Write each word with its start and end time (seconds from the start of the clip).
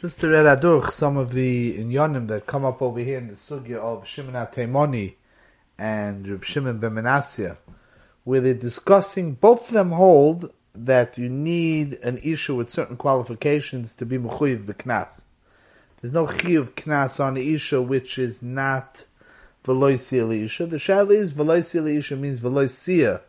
Just 0.00 0.20
to 0.20 0.28
read 0.28 0.62
some 0.92 1.16
of 1.16 1.32
the 1.32 1.76
inyanim 1.76 2.28
that 2.28 2.46
come 2.46 2.64
up 2.64 2.80
over 2.80 3.00
here 3.00 3.18
in 3.18 3.26
the 3.26 3.34
sugya 3.34 3.78
of 3.78 4.06
Shimon 4.06 4.34
HaTimni 4.34 5.14
and 5.76 6.28
Reb 6.28 6.44
Shimon 6.44 6.78
ben 6.78 6.92
Menasya, 6.92 7.56
where 8.22 8.40
they're 8.40 8.54
discussing, 8.54 9.32
both 9.32 9.66
of 9.66 9.74
them 9.74 9.90
hold 9.90 10.52
that 10.72 11.18
you 11.18 11.28
need 11.28 11.94
an 11.94 12.20
issue 12.22 12.54
with 12.54 12.70
certain 12.70 12.96
qualifications 12.96 13.92
to 13.94 14.06
be 14.06 14.18
mechuyev 14.18 14.66
b'knas. 14.66 15.24
There's 16.00 16.14
no 16.14 16.26
chiyuv 16.26 16.74
knas 16.74 17.18
on 17.18 17.36
issue 17.36 17.82
which 17.82 18.20
is 18.20 18.40
not 18.40 19.04
veloisia 19.64 20.44
isha. 20.44 20.66
The 20.66 20.78
shal 20.78 21.10
is 21.10 21.32
veloisia 21.32 21.98
isha 21.98 22.14
means 22.14 22.38
veloisia 22.38 23.22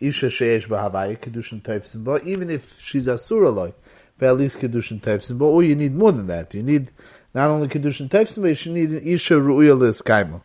isha 0.00 0.28
sheyesh 0.28 0.66
b'havaya 0.66 1.18
kedushin 1.18 1.60
teifsim, 1.60 2.24
even 2.24 2.48
if 2.48 2.80
she's 2.80 3.06
asura 3.06 3.74
at 4.20 4.36
least 4.36 4.58
Kedushin 4.58 5.00
Tefsim. 5.00 5.38
But 5.38 5.46
oh, 5.46 5.60
you 5.60 5.74
need 5.74 5.94
more 5.94 6.12
than 6.12 6.26
that. 6.28 6.54
You 6.54 6.62
need 6.62 6.90
not 7.34 7.48
only 7.48 7.68
Kedushin 7.68 8.08
Tefsim, 8.08 8.42
but 8.42 8.48
you 8.48 8.54
should 8.54 8.72
need 8.72 8.90
an 8.90 9.02
Isha 9.02 9.34
Ru'ya 9.34 9.78
L'Eskaimo. 9.78 10.42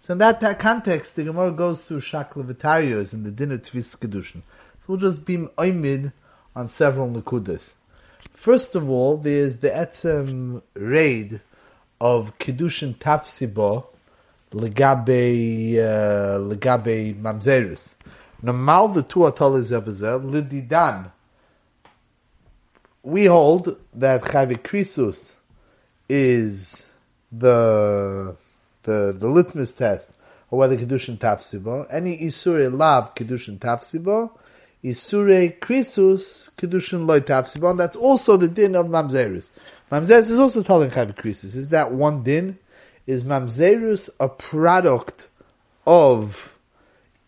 So 0.00 0.12
in 0.12 0.18
that 0.18 0.58
context, 0.58 1.14
the 1.14 1.24
Gemara 1.24 1.52
goes 1.52 1.84
through 1.84 2.00
Shaklavitarios 2.00 3.12
in 3.12 3.22
the 3.22 3.30
dinner 3.30 3.58
Tvis 3.58 3.96
Kedushin. 3.96 4.42
So 4.80 4.86
we'll 4.88 4.98
just 4.98 5.24
be 5.24 5.36
oimid 5.36 6.12
on 6.56 6.68
several 6.68 7.08
Nakudas. 7.08 7.72
First 8.30 8.74
of 8.74 8.90
all, 8.90 9.16
there's 9.16 9.58
the 9.58 9.68
Etzem 9.68 10.62
raid 10.74 11.40
of 12.00 12.36
Kedushin 12.38 12.96
Tafsibo 12.96 13.86
legabe 14.52 15.78
uh, 15.78 16.38
legabe 16.40 17.14
mamzerus. 17.14 17.94
Normal 18.42 18.88
the 18.88 19.02
two 19.02 19.20
atolis 19.20 19.70
ebezer 19.70 20.18
lididan 20.20 21.10
we 23.02 23.26
hold 23.26 23.76
that 23.94 24.22
Chavikrisus 24.22 25.34
is 26.08 26.86
the 27.30 28.36
the 28.82 29.16
the 29.18 29.28
litmus 29.28 29.72
test 29.72 30.10
of 30.10 30.58
whether 30.58 30.76
kedushin 30.76 31.18
tafsibo. 31.18 31.86
Any 31.90 32.18
isure 32.18 32.76
lav 32.76 33.14
kedushin 33.14 33.58
tafsibo, 33.58 34.30
isure 34.84 35.58
krisus 35.58 36.50
kedushin 36.56 37.06
loy 37.06 37.20
tafsibo. 37.20 37.70
And 37.70 37.80
that's 37.80 37.96
also 37.96 38.36
the 38.36 38.48
din 38.48 38.76
of 38.76 38.86
mamzerus. 38.86 39.48
Mamzerus 39.90 40.30
is 40.30 40.38
also 40.38 40.62
telling 40.62 40.90
chavikrisus. 40.90 41.56
Is 41.56 41.70
that 41.70 41.92
one 41.92 42.22
din? 42.22 42.58
Is 43.06 43.24
mamzerus 43.24 44.10
a 44.20 44.28
product 44.28 45.28
of 45.86 46.56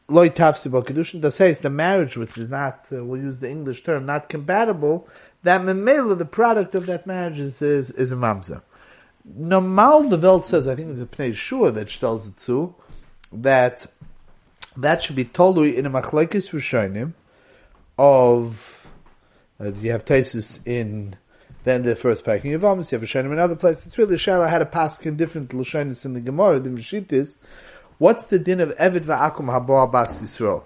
loy 0.09 0.29
tafsibo 0.29 0.85
kedushin? 0.85 1.21
That 1.21 1.33
says 1.33 1.61
the 1.61 1.71
marriage, 1.71 2.17
which 2.17 2.37
is 2.37 2.51
not, 2.51 2.87
uh, 2.93 3.05
we'll 3.05 3.21
use 3.21 3.41
the 3.41 3.51
English 3.51 3.83
term, 3.83 4.07
not 4.07 4.29
compatible 4.29 5.09
that 5.45 5.61
memela, 5.61 6.19
the 6.19 6.25
product 6.25 6.75
of 6.75 6.87
that 6.87 7.07
marriage 7.07 7.39
is 7.39 7.63
is, 7.63 7.91
is 7.93 8.13
a 8.13 8.17
mamzer. 8.17 8.63
Normal, 9.25 10.09
the 10.11 10.19
Welt 10.19 10.47
says, 10.47 10.69
I 10.69 10.75
think 10.75 10.91
it's 10.91 11.01
a 11.01 11.07
Pnei 11.07 11.35
Shua 11.35 11.71
that 11.71 11.89
tells 11.89 12.29
it 12.29 12.37
to, 12.39 12.75
that 13.33 13.87
that 14.77 15.03
should 15.03 15.17
be 15.17 15.25
tolui 15.25 15.75
in 15.75 15.87
a 15.87 15.91
machlekes 15.91 16.51
rishonim 16.51 17.15
of, 17.97 18.91
uh, 19.61 19.73
you 19.81 19.93
have 19.93 20.05
Tesis 20.05 20.67
in 20.67 21.17
then 21.65 21.83
the 21.83 21.97
first 21.97 22.25
packing 22.25 22.53
of 22.53 22.63
Amos, 22.63 22.93
you 22.93 22.99
have 22.99 23.09
Rishonim 23.09 23.33
in 23.33 23.39
other 23.39 23.57
places. 23.57 23.87
It's 23.87 23.99
really 23.99 24.17
Shaila 24.17 24.51
had 24.51 24.61
a 24.61 24.67
pask 24.67 25.07
in 25.07 25.17
different 25.17 25.51
Lashonis 25.51 26.05
in 26.05 26.13
the 26.13 26.21
Gemara, 26.21 26.61
the 26.61 26.71
Rishitis. 26.71 27.37
What's 27.97 28.25
the 28.25 28.39
din 28.39 28.61
of 28.61 28.77
Evid 28.77 29.07
Va'akum 29.07 29.47
Habo 29.47 29.91
Bas 29.91 30.19
Yisrael? 30.19 30.65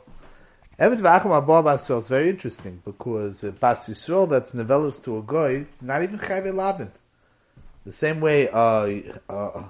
Eved 0.79 1.01
v'acham 1.01 1.37
abba 1.37 1.61
bas 1.61 1.91
is 1.91 2.07
very 2.07 2.31
interesting 2.31 2.81
because 2.85 3.43
uh, 3.43 3.51
bas 3.51 3.89
Yisrael 3.89 4.31
that's 4.31 4.53
novellas 4.53 5.03
to 5.03 5.19
a 5.19 5.23
goy 5.23 5.67
not 5.81 6.05
even 6.05 6.21
chayve 6.21 6.55
lavin. 6.55 6.93
The 7.85 7.91
same 7.91 8.21
way 8.21 8.49
uh, 8.49 8.87
uh, 9.29 9.65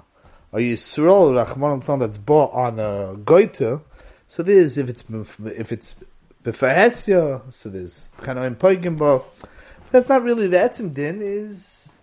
a 0.53 0.57
Yisrael 0.57 1.33
rachman 1.33 1.89
al 1.89 1.97
that's 1.97 2.19
bought 2.19 2.53
on 2.53 2.77
a 2.79 3.15
goiter, 3.25 3.81
so 4.27 4.43
there's 4.43 4.77
if 4.77 4.87
it's 4.87 5.03
if 5.45 5.71
it's 5.71 5.95
befahesya, 6.43 7.51
so 7.51 7.69
there's 7.69 8.09
chanoim 8.19 8.55
poigim 8.55 9.23
That's 9.89 10.09
not 10.09 10.21
really 10.21 10.47
the 10.47 10.57
etzim 10.57 10.93
din 10.93 11.23
is 11.23 11.97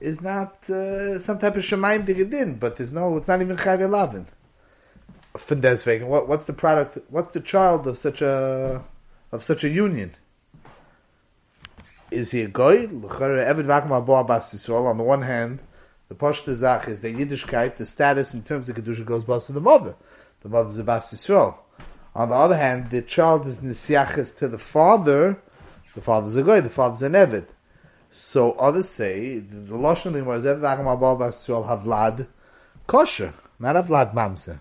is 0.00 0.20
not 0.20 0.68
uh, 0.68 1.20
some 1.20 1.38
type 1.38 1.54
of 1.54 1.62
shemaim 1.62 2.04
din, 2.04 2.56
but 2.56 2.78
there's 2.78 2.92
no 2.92 3.16
it's 3.16 3.28
not 3.28 3.40
even 3.40 3.56
chayve 3.56 3.88
lavin 3.88 4.26
von 5.36 6.08
what, 6.08 6.28
what's 6.28 6.46
the 6.46 6.52
product, 6.52 6.98
what's 7.08 7.34
the 7.34 7.40
child 7.40 7.86
of 7.86 7.98
such 7.98 8.22
a, 8.22 8.82
of 9.32 9.42
such 9.42 9.64
a 9.64 9.68
union? 9.68 10.14
Is 12.10 12.30
he 12.30 12.42
a 12.42 12.48
goy? 12.48 12.86
On 12.86 13.00
the 13.00 15.04
one 15.04 15.22
hand, 15.22 15.62
the 16.08 16.14
Pashta 16.14 16.54
Zach 16.54 16.86
is 16.86 17.00
the 17.00 17.12
Yiddishkeit, 17.12 17.76
the 17.76 17.86
status 17.86 18.34
in 18.34 18.42
terms 18.42 18.68
of 18.68 18.76
Kedusha 18.76 19.04
goes 19.04 19.24
both 19.24 19.46
to 19.46 19.52
the 19.52 19.60
mother. 19.60 19.96
The 20.42 20.48
mother 20.48 20.68
is 20.68 20.78
a 20.78 20.84
Bas 20.84 21.12
Yisrael. 21.12 21.56
On 22.14 22.28
the 22.28 22.36
other 22.36 22.56
hand, 22.56 22.90
the 22.90 23.02
child 23.02 23.48
is 23.48 23.60
Nisyachis 23.60 24.38
to 24.38 24.46
the 24.46 24.58
father, 24.58 25.42
the 25.96 26.00
father 26.00 26.28
is 26.28 26.36
a 26.36 26.44
goy, 26.44 26.60
the 26.60 26.70
father 26.70 26.94
is 26.94 27.02
an 27.02 27.14
Evid. 27.14 27.46
So 28.12 28.52
others 28.52 28.90
say, 28.90 29.40
the 29.40 29.74
Lashon 29.74 30.12
Limor 30.12 30.36
is 30.36 30.44
Evid 30.44 30.60
Vacham 30.60 30.92
Abba 30.92 31.16
Bas 31.16 31.44
Yisrael 31.44 31.66
Havlad 31.66 32.28
kosher, 32.86 33.32
not 33.58 33.74
Havlad 33.74 34.14
Mamzer. 34.14 34.60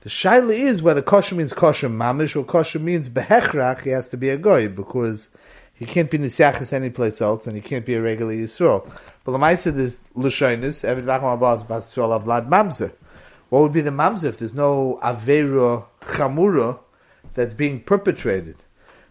The 0.00 0.10
shaila 0.10 0.54
is 0.56 0.80
whether 0.80 1.02
kosher 1.02 1.34
means 1.34 1.52
kosher 1.52 1.88
mamish 1.88 2.36
or 2.36 2.44
kosher 2.44 2.78
means 2.78 3.08
behechrach. 3.08 3.80
He 3.80 3.90
has 3.90 4.08
to 4.10 4.16
be 4.16 4.28
a 4.28 4.38
goy 4.38 4.68
because 4.68 5.28
he 5.74 5.86
can't 5.86 6.08
be 6.08 6.18
nisyachis 6.18 6.72
anyplace 6.72 7.20
else, 7.20 7.46
and 7.46 7.56
he 7.56 7.60
can't 7.60 7.84
be 7.84 7.94
a 7.94 8.02
regular 8.02 8.32
yisrael. 8.32 8.88
But 9.24 9.32
the 9.32 9.38
ma'aser 9.38 9.76
is 9.76 10.00
l'shoinus 10.14 10.84
every 10.84 11.02
v'acham 11.02 11.38
abaz 11.38 11.66
bas 11.66 11.92
yisrael 11.92 12.22
avlad 12.22 12.48
mamzer. 12.48 12.92
What 13.48 13.62
would 13.62 13.72
be 13.72 13.80
the 13.80 13.90
mamzer 13.90 14.24
if 14.24 14.38
there's 14.38 14.54
no 14.54 15.00
avera 15.02 15.84
chamura 16.02 16.78
that's 17.34 17.54
being 17.54 17.80
perpetrated? 17.80 18.56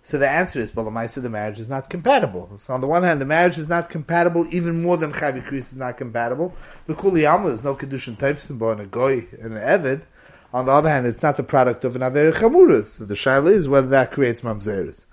So 0.03 0.17
the 0.17 0.29
answer 0.29 0.59
is, 0.61 0.73
well, 0.73 0.85
the 0.85 0.91
ma'aser 0.91 1.21
the 1.21 1.29
marriage 1.29 1.59
is 1.59 1.67
not 1.67 1.89
compatible. 1.89 2.49
So 2.59 2.73
on 2.73 2.79
the 2.79 2.87
one 2.87 3.03
hand, 3.03 3.19
the 3.19 3.25
marriage 3.25 3.57
is 3.57 3.67
not 3.67 3.89
compatible, 3.89 4.47
even 4.51 4.81
more 4.81 4.95
than 4.95 5.11
chavi 5.11 5.51
is 5.51 5.75
not 5.75 5.97
compatible. 5.97 6.55
The 6.85 6.95
kuliyama 6.95 7.51
is 7.51 7.63
no 7.65 7.75
kedushin 7.75 8.15
teifsim 8.15 8.71
and 8.71 8.79
a 8.79 8.85
goy 8.85 9.27
and 9.41 9.57
an 9.57 9.61
eved. 9.61 10.03
On 10.53 10.65
the 10.65 10.71
other 10.71 10.89
hand, 10.89 11.05
it's 11.05 11.21
not 11.21 11.37
the 11.37 11.43
product 11.43 11.83
of 11.83 11.95
an 11.95 12.03
Aver 12.03 12.31
Chamurus. 12.31 12.85
So 12.87 13.05
the 13.05 13.15
Shaila 13.15 13.51
is 13.51 13.67
whether 13.67 13.87
that 13.87 14.11
creates 14.11 14.41
Mamzeris. 14.41 15.05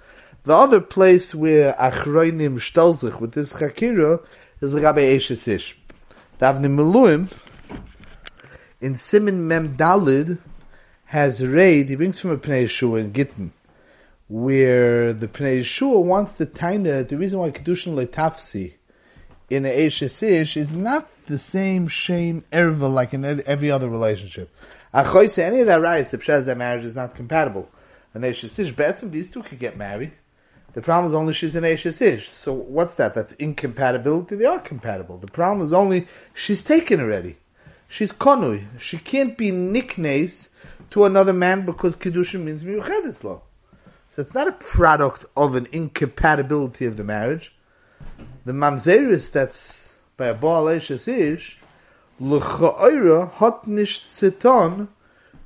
The 0.44 0.54
other 0.54 0.80
place 0.80 1.34
where 1.34 1.72
Achroinim 1.74 2.56
shtelzich 2.56 3.18
with 3.18 3.32
this 3.32 3.54
Chakira 3.54 4.24
is 4.60 4.74
Rabbi 4.74 5.00
Eshes 5.00 5.48
Ish. 5.48 5.76
Davni 6.38 6.66
Meluim, 6.66 7.30
in 8.80 8.94
Simin 8.94 9.48
Mem 9.48 9.76
Dalid, 9.76 10.38
has 11.06 11.46
raid, 11.46 11.88
he 11.88 11.94
brings 11.94 12.20
from 12.20 12.30
a 12.30 12.36
Pnei 12.36 12.64
Yeshua 12.64 13.00
in 13.00 13.12
Gittin, 13.12 13.52
where 14.28 15.12
the 15.12 15.28
Pnei 15.28 15.60
Yeshua 15.60 16.02
wants 16.02 16.34
to 16.34 16.46
taina 16.46 17.06
the 17.06 17.16
reason 17.16 17.38
why 17.38 17.50
Kedushin 17.50 17.94
Letafsi 17.94 18.74
in 19.48 19.62
Eshes 19.64 20.22
Ish 20.22 20.56
is 20.56 20.70
not 20.70 21.08
the 21.26 21.38
same 21.38 21.88
shame 21.88 22.44
erva 22.52 22.92
like 22.92 23.14
in 23.14 23.24
every 23.46 23.70
other 23.70 23.88
relationship. 23.88 24.54
Achoise, 24.94 25.38
any 25.38 25.60
of 25.60 25.66
that 25.66 25.80
rights, 25.80 26.12
the 26.12 26.18
pshat 26.18 26.44
that 26.44 26.56
marriage 26.56 26.84
is 26.84 26.94
not 26.94 27.16
compatible. 27.16 27.68
An 28.14 28.22
Eishesish, 28.22 28.72
Betzim, 28.74 29.10
these 29.10 29.28
two 29.28 29.42
could 29.42 29.58
get 29.58 29.76
married. 29.76 30.12
The 30.74 30.82
problem 30.82 31.06
is 31.06 31.14
only 31.14 31.32
she's 31.32 31.56
an 31.56 31.64
Eishesish. 31.64 32.28
So 32.30 32.52
what's 32.52 32.94
that? 32.96 33.14
That's 33.14 33.32
incompatibility. 33.32 34.36
They 34.36 34.44
are 34.44 34.60
compatible. 34.60 35.18
The 35.18 35.26
problem 35.26 35.64
is 35.64 35.72
only 35.72 36.06
she's 36.32 36.62
taken 36.62 37.00
already. 37.00 37.38
She's 37.88 38.12
konui. 38.12 38.66
She 38.78 38.98
can't 38.98 39.36
be 39.36 39.50
nicknames 39.50 40.50
to 40.90 41.04
another 41.04 41.32
man 41.32 41.66
because 41.66 41.96
Kedushin 41.96 42.44
means 42.44 42.62
Miyuchedis 42.62 43.24
law. 43.24 43.42
So 44.10 44.22
it's 44.22 44.34
not 44.34 44.46
a 44.46 44.52
product 44.52 45.24
of 45.36 45.56
an 45.56 45.66
incompatibility 45.72 46.86
of 46.86 46.96
the 46.96 47.04
marriage. 47.04 47.52
The 48.44 48.52
mamzeris 48.52 49.32
that's 49.32 49.92
by 50.16 50.26
a 50.26 50.34
Baal 50.34 50.66
Eishesish 50.66 51.56
l'cha'ira 52.20 53.30
hot 53.32 53.66
nish 53.66 54.00
siton 54.00 54.88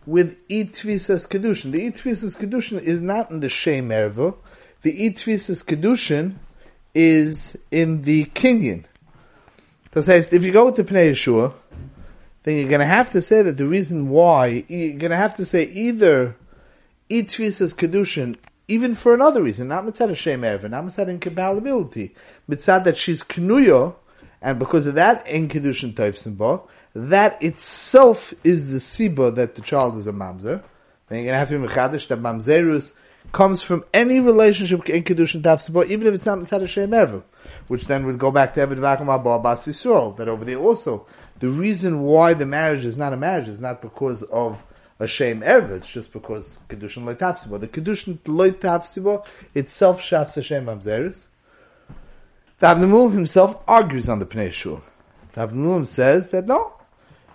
with 0.06 0.36
itvisas 0.48 1.26
kedushin. 1.28 1.72
The 1.72 1.90
itvisas 1.90 2.36
kedushin 2.36 2.80
is 2.80 3.00
not 3.00 3.30
in 3.30 3.40
the 3.40 3.48
shem 3.48 3.88
erva. 3.90 4.34
The 4.82 5.08
itvisas 5.08 5.64
kedushin 5.64 6.36
is 6.94 7.58
in 7.70 8.02
the 8.02 8.24
kinyan. 8.26 8.84
So 9.94 10.12
if 10.12 10.42
you 10.44 10.52
go 10.52 10.66
with 10.66 10.76
the 10.76 10.84
Pnei 10.84 11.10
Yeshua, 11.10 11.52
then 12.44 12.56
you're 12.56 12.68
going 12.68 12.80
to 12.80 12.86
have 12.86 13.10
to 13.10 13.22
say 13.22 13.42
that 13.42 13.56
the 13.56 13.66
reason 13.66 14.10
why 14.10 14.64
you're 14.68 14.96
going 14.96 15.10
to 15.10 15.16
have 15.16 15.34
to 15.36 15.44
say 15.44 15.64
either 15.64 16.36
itvisas 17.10 17.74
kedushin 17.74 18.36
even 18.68 18.94
for 18.94 19.14
another 19.14 19.42
reason, 19.42 19.68
not 19.68 19.84
mitzad 19.84 20.08
Hashem 20.08 20.42
Erva, 20.42 20.68
not 20.70 20.84
mitzad 20.84 21.08
incompatibility, 21.08 22.14
mitzad 22.48 22.84
that 22.84 22.98
she's 22.98 23.22
knuya, 23.22 23.94
and 24.40 24.58
because 24.58 24.86
of 24.86 24.94
that, 24.94 25.26
in 25.26 25.48
kedushin 25.48 25.94
toifsim 25.94 26.62
that 26.94 27.42
itself 27.42 28.34
is 28.42 28.70
the 28.72 28.78
siba 28.78 29.34
that 29.36 29.54
the 29.54 29.62
child 29.62 29.96
is 29.96 30.06
a 30.06 30.12
mamzer. 30.12 30.62
Then 31.08 31.18
you're 31.18 31.26
gonna 31.26 31.38
have 31.38 31.48
to 31.48 31.58
be 31.58 31.66
mechadish 31.66 32.08
that 32.08 32.20
mamzerus 32.20 32.92
comes 33.32 33.62
from 33.62 33.84
any 33.92 34.20
relationship 34.20 34.88
in 34.88 35.02
Kedushin 35.04 35.42
Tafsibo, 35.42 35.86
even 35.86 36.06
if 36.06 36.14
it's 36.14 36.26
not 36.26 36.38
Mitzad 36.38 36.60
Hashem 36.60 36.90
Ervu, 36.90 37.22
which 37.68 37.84
then 37.86 38.06
would 38.06 38.18
go 38.18 38.30
back 38.30 38.54
to 38.54 38.66
Evid 38.66 38.78
Vakum 38.78 39.14
Abba 39.14 39.38
Bas 39.38 39.66
Yisrael, 39.66 40.16
that 40.16 40.28
over 40.28 40.44
there 40.44 40.56
also, 40.56 41.06
the 41.40 41.48
reason 41.48 42.02
why 42.02 42.34
the 42.34 42.46
marriage 42.46 42.84
is 42.84 42.96
not 42.96 43.12
a 43.12 43.16
marriage 43.16 43.48
is 43.48 43.60
not 43.60 43.82
because 43.82 44.22
of 44.24 44.64
a 44.98 45.06
shame 45.06 45.42
erva, 45.42 45.72
it's 45.72 45.88
just 45.88 46.12
because 46.12 46.58
Kedushin 46.68 47.04
Loy 47.04 47.14
Tafsibo. 47.14 47.60
The 47.60 47.68
Kedushin 47.68 48.18
Loy 48.26 48.50
Tafsibo 48.50 49.24
itself 49.54 50.00
shafs 50.00 50.34
Hashem 50.34 50.66
Mamzeris. 50.66 51.26
The 52.60 52.66
Avnimul 52.66 53.12
himself 53.12 53.56
argues 53.68 54.08
on 54.08 54.18
the 54.18 54.26
Pnei 54.26 54.50
Shur. 54.50 54.80
The 55.34 55.84
says 55.84 56.30
that 56.30 56.48
no, 56.48 56.72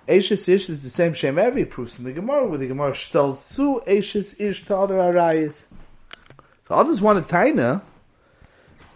Ashes 0.05 0.49
Ish 0.49 0.69
is 0.69 0.83
the 0.83 0.89
same 0.89 1.13
Shem 1.13 1.39
every 1.39 1.63
proofs 1.63 1.97
in 1.97 2.03
the 2.03 2.11
Gemara, 2.11 2.45
where 2.45 2.57
the 2.57 2.67
Gemara 2.67 2.91
shtels 2.91 3.37
su 3.37 3.81
Ashes 3.87 4.35
Ish 4.37 4.65
to 4.65 4.75
other 4.75 4.95
Arayas. 4.95 5.63
So 6.67 6.75
others 6.75 7.01
want 7.01 7.19
a 7.19 7.21
taina 7.21 7.81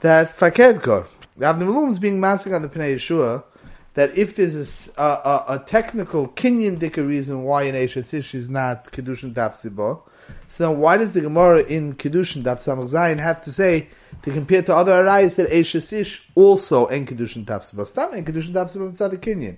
that 0.02 0.28
Fakedkor. 0.36 1.08
The 1.38 1.46
Avnimul 1.46 1.88
is 1.88 1.98
being 1.98 2.20
massacred 2.20 2.56
on 2.56 2.62
the 2.62 2.68
Pnei 2.68 2.96
Yeshua, 2.96 3.46
that 3.94 4.18
if 4.18 4.36
there's 4.36 4.94
a, 4.98 5.02
a, 5.02 5.46
a 5.48 5.60
technical 5.66 6.28
Kenyan 6.28 6.78
dika 6.78 7.08
reason 7.08 7.44
why 7.44 7.64
an 7.64 7.76
Ashes 7.76 8.14
Ish 8.14 8.36
is 8.36 8.50
not 8.50 8.92
Kedushin 8.92 9.34
Tafsibo, 9.34 10.02
so 10.48 10.68
then 10.68 10.80
why 10.80 10.98
does 10.98 11.14
the 11.14 11.22
Gemara 11.22 11.64
in 11.64 11.96
Kedushin 11.96 12.44
Daf 12.44 12.60
Samach 12.60 12.90
Zayin 12.92 13.20
have 13.20 13.42
to 13.44 13.52
say 13.52 13.90
to 14.22 14.32
compare 14.32 14.62
to 14.62 14.76
other 14.76 14.94
arayas 14.94 15.36
that 15.36 15.54
Ashes 15.54 15.92
Ish 15.92 16.28
also 16.36 16.88
in 16.88 17.06
Kedushin 17.06 17.46
Tafsibo? 17.46 17.86
Stop 17.86 18.14
in 18.14 18.24
Kedushin 18.24 18.54
Mitzad 18.54 19.18
Kenyan. 19.18 19.58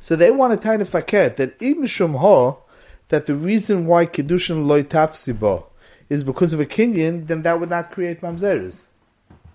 So 0.00 0.16
they 0.16 0.30
want 0.30 0.52
a 0.52 0.56
tiny 0.56 0.84
fakir 0.84 1.30
that 1.30 1.58
imishum 1.60 2.18
ho 2.18 2.62
that 3.08 3.26
the 3.26 3.34
reason 3.34 3.86
why 3.86 4.06
Kedushin 4.06 4.66
loy 4.66 4.82
tafsibo 4.82 5.64
is 6.08 6.24
because 6.24 6.52
of 6.52 6.60
a 6.60 6.66
Kenyan, 6.66 7.26
then 7.26 7.42
that 7.42 7.60
would 7.60 7.70
not 7.70 7.90
create 7.90 8.20
mamzeres. 8.20 8.84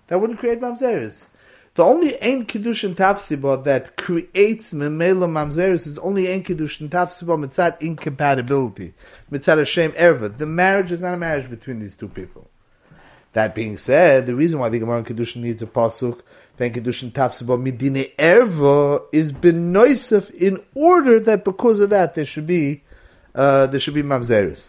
That 0.08 0.20
wouldn't 0.20 0.38
create 0.38 0.60
mamzeres. 0.60 1.26
The 1.74 1.82
only 1.82 2.22
ein 2.22 2.46
kedushin 2.46 2.94
tafsiba 2.94 3.64
that 3.64 3.96
creates 3.96 4.72
memela 4.72 5.28
mamzeres 5.28 5.88
is 5.88 5.98
only 5.98 6.32
ein 6.32 6.44
kedushin 6.44 6.88
tafsiba 6.88 7.36
mitzat 7.36 7.80
incompatibility, 7.80 8.94
mitzat 9.28 9.58
Hashem 9.58 9.90
erva. 9.92 10.38
The 10.38 10.46
marriage 10.46 10.92
is 10.92 11.00
not 11.00 11.14
a 11.14 11.16
marriage 11.16 11.50
between 11.50 11.80
these 11.80 11.96
two 11.96 12.06
people. 12.06 12.48
That 13.32 13.56
being 13.56 13.76
said, 13.76 14.26
the 14.26 14.36
reason 14.36 14.60
why 14.60 14.68
the 14.68 14.78
Gemara 14.78 15.02
kedushin 15.02 15.42
needs 15.42 15.62
a 15.62 15.66
pasuk 15.66 16.20
ben 16.56 16.72
kedushin 16.72 17.10
tafsiba 17.10 17.60
midine 17.60 18.14
erva 18.14 19.02
is 19.10 19.32
benoisef 19.32 20.30
in 20.30 20.62
order 20.76 21.18
that 21.18 21.44
because 21.44 21.80
of 21.80 21.90
that 21.90 22.14
there 22.14 22.24
should 22.24 22.46
be 22.46 22.84
uh, 23.34 23.66
there 23.66 23.80
should 23.80 23.94
be 23.94 24.04
mamzeres. 24.04 24.68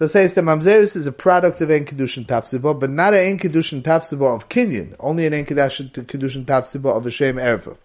To 0.00 0.08
say 0.08 0.26
that 0.26 0.34
Mamzeris 0.42 0.96
is 0.96 1.06
a 1.06 1.12
product 1.12 1.60
of 1.60 1.70
En 1.70 1.84
Kedushin 1.84 2.24
Tafsiba, 2.24 2.80
but 2.80 2.88
not 2.88 3.12
an 3.12 3.20
En 3.20 3.38
Kedushin 3.38 3.82
Tafsiba 3.82 4.34
of 4.34 4.48
Kenyan, 4.48 4.96
only 4.98 5.26
an 5.26 5.34
En 5.34 5.44
Kedushin 5.44 6.46
Tafsiba 6.46 6.96
of 6.96 7.04
a 7.04 7.10
Shem 7.10 7.36
Erva. 7.36 7.76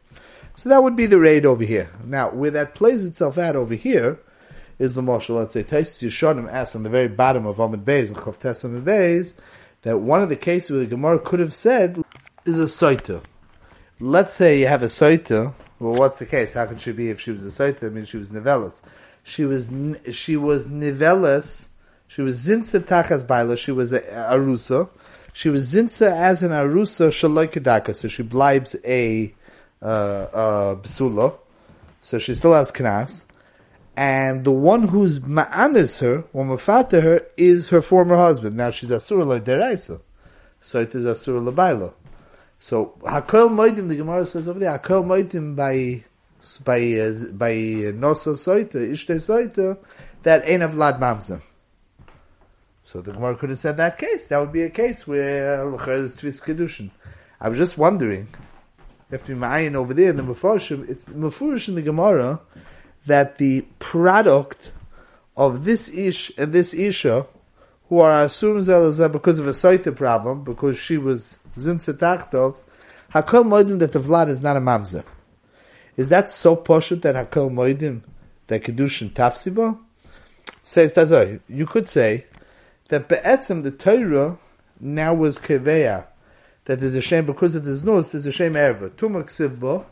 So 0.56 0.70
that 0.70 0.82
would 0.82 0.96
be 0.96 1.08
the 1.08 1.20
raid 1.20 1.46
over 1.46 1.66
here. 1.66 1.90
Now, 2.06 2.32
where 2.32 2.52
that 2.52 2.74
plays 2.74 3.04
itself 3.04 3.38
out 3.38 3.58
over 3.58 3.76
here 3.76 4.18
is 4.80 4.96
the 4.96 5.02
Moshe, 5.02 5.28
let's 5.28 5.56
say, 5.56 5.64
Taisus 5.64 6.08
Yishonim 6.08 6.50
asks 6.50 6.74
on 6.74 6.84
the 6.84 6.90
very 6.90 7.10
bottom 7.10 7.46
of 7.46 7.60
Amid 7.60 7.84
Beis, 7.84 8.08
and 8.08 8.16
Chav 8.16 8.40
Tesam 8.40 8.82
Beis, 8.82 9.34
that 9.82 9.98
one 9.98 10.22
of 10.22 10.30
the 10.30 10.38
cases 10.38 10.72
where 10.72 10.80
the 10.80 10.86
Gemara 10.86 11.20
could 11.20 11.42
have 11.42 11.54
said 11.54 12.02
is 12.46 12.58
a 12.58 12.68
Soita. 12.68 13.26
Let's 14.00 14.34
say 14.34 14.62
you 14.62 14.68
have 14.68 14.84
a 14.84 14.88
Soita, 14.88 15.54
well, 15.80 15.96
what's 15.96 16.20
the 16.20 16.26
case? 16.26 16.54
How 16.54 16.66
can 16.66 16.78
she 16.78 16.94
be 16.94 17.10
if 17.10 17.20
she 17.20 17.32
was 17.32 17.46
a 17.46 17.50
Soita? 17.50 17.88
I 17.88 17.90
mean, 17.90 18.06
she 18.06 18.16
was 18.16 18.32
Nivelis. 18.32 18.82
She 19.26 19.44
was, 19.44 19.70
she 20.14 20.38
was 20.38 20.68
Nivelis, 20.68 21.68
she 22.07 22.22
was 22.22 22.48
zinsa 22.48 22.80
tachas 22.80 23.25
baila. 23.25 23.57
She 23.57 23.72
was 23.72 23.92
a, 23.92 24.02
arusa. 24.02 24.90
She 25.34 25.50
was 25.50 25.74
zinsa 25.74 26.12
as 26.12 26.44
an 26.44 26.52
arusa 26.52 27.10
shaloi 27.10 27.96
So 27.96 28.07
she 28.07 28.24
blibes 28.24 28.75
a 28.86 29.34
uh. 29.81 30.75
So 32.02 32.19
she 32.19 32.36
still 32.36 32.54
has 32.54 32.72
knas. 32.72 33.24
And 33.98 34.44
the 34.44 34.52
one 34.52 34.90
who's 34.90 35.19
ma'anis 35.19 36.02
her, 36.02 36.25
or 36.34 36.46
mafata 36.46 37.02
her, 37.02 37.25
is 37.38 37.69
her 37.69 37.81
former 37.81 38.18
husband. 38.18 38.58
Now 38.58 38.72
she's 38.72 38.92
asura 38.92 39.24
lo 39.24 39.40
deraisa. 39.40 40.01
So 40.62 40.81
it 40.81 40.94
is 40.94 41.06
asura 41.06 41.40
lo 41.40 41.51
baila. 41.51 41.94
So 42.60 42.94
hakol 43.01 43.50
moidim, 43.50 43.88
the 43.88 43.96
Gemara 43.96 44.25
says 44.25 44.48
over 44.48 44.60
there, 44.60 44.78
hakol 44.78 45.06
moidim 45.06 45.56
by 45.56 46.04
by 46.63 46.80
uh, 46.80 47.31
by 47.34 47.54
nosa 47.94 48.34
soita, 48.36 48.75
ishte 48.75 49.16
soita, 49.16 49.78
that 50.24 50.48
ain't 50.48 50.63
of 50.63 50.75
lad 50.75 51.00
mamzer. 51.00 51.42
So 52.86 53.02
the 53.02 53.12
Gemara 53.12 53.36
could 53.36 53.50
have 53.50 53.58
said 53.58 53.78
that 53.78 53.98
case. 53.98 54.28
That 54.28 54.38
would 54.38 54.52
be 54.54 54.62
a 54.62 54.70
case 54.70 55.08
where 55.08 55.64
uh, 55.64 55.90
is 55.90 56.14
Tvis 56.14 56.42
Kedushin. 56.42 56.92
I 57.42 57.50
was 57.50 57.58
just 57.58 57.80
wondering, 57.80 58.28
you 59.10 59.18
have 59.18 59.26
to 59.26 59.36
be 59.36 59.76
over 59.76 59.94
there 59.94 60.12
in 60.12 60.18
the 60.18 60.24
Mefashim, 60.24 60.88
it's 60.88 61.06
Mefurish 61.06 61.68
in 61.68 61.76
the 61.76 61.82
Gemara 61.82 62.40
that 63.08 63.40
the 63.40 63.62
product 63.80 64.72
of 65.36 65.66
this 65.66 65.90
Ish 65.90 66.32
and 66.38 66.54
this 66.54 66.74
Isha, 66.76 67.26
who 67.90 68.00
are 68.00 68.26
Asurim 68.26 68.64
Zelazah 68.64 69.12
because 69.12 69.40
of 69.40 69.48
a 69.48 69.52
Saita 69.52 69.96
problem, 69.96 70.44
because 70.44 70.78
she 70.78 70.98
was 70.98 71.40
Zintzetachtov, 71.56 72.56
Hakol 73.14 73.46
Moedim 73.46 73.80
that 73.80 73.94
the 73.94 74.00
Vlad 74.00 74.30
is 74.30 74.42
not 74.42 74.58
a 74.58 74.62
Mamzer. 74.62 75.04
Is 75.98 76.10
that 76.10 76.30
so 76.30 76.56
poshut 76.56 77.02
that 77.02 77.16
Hakol 77.16 77.50
Moedim 77.52 78.02
that 78.48 78.64
Kedushin 78.64 79.12
Tafsibo? 79.12 79.80
Says 80.62 80.94
Tazoi. 80.94 81.40
You 81.48 81.66
could 81.66 81.90
say 81.90 82.26
that 82.90 83.08
be'etzim 83.08 83.64
the 83.64 83.72
Torah 83.72 84.38
now 84.80 85.14
was 85.14 85.38
keveya 85.38 86.06
that 86.66 86.80
there's 86.80 86.94
a 86.94 87.02
shame 87.02 87.26
because 87.26 87.56
of 87.56 87.64
this 87.64 87.82
there's 87.82 88.26
a 88.26 88.32
shame 88.32 88.54
erva. 88.54 88.90
Tumak 88.90 89.26
sivbo 89.26 89.86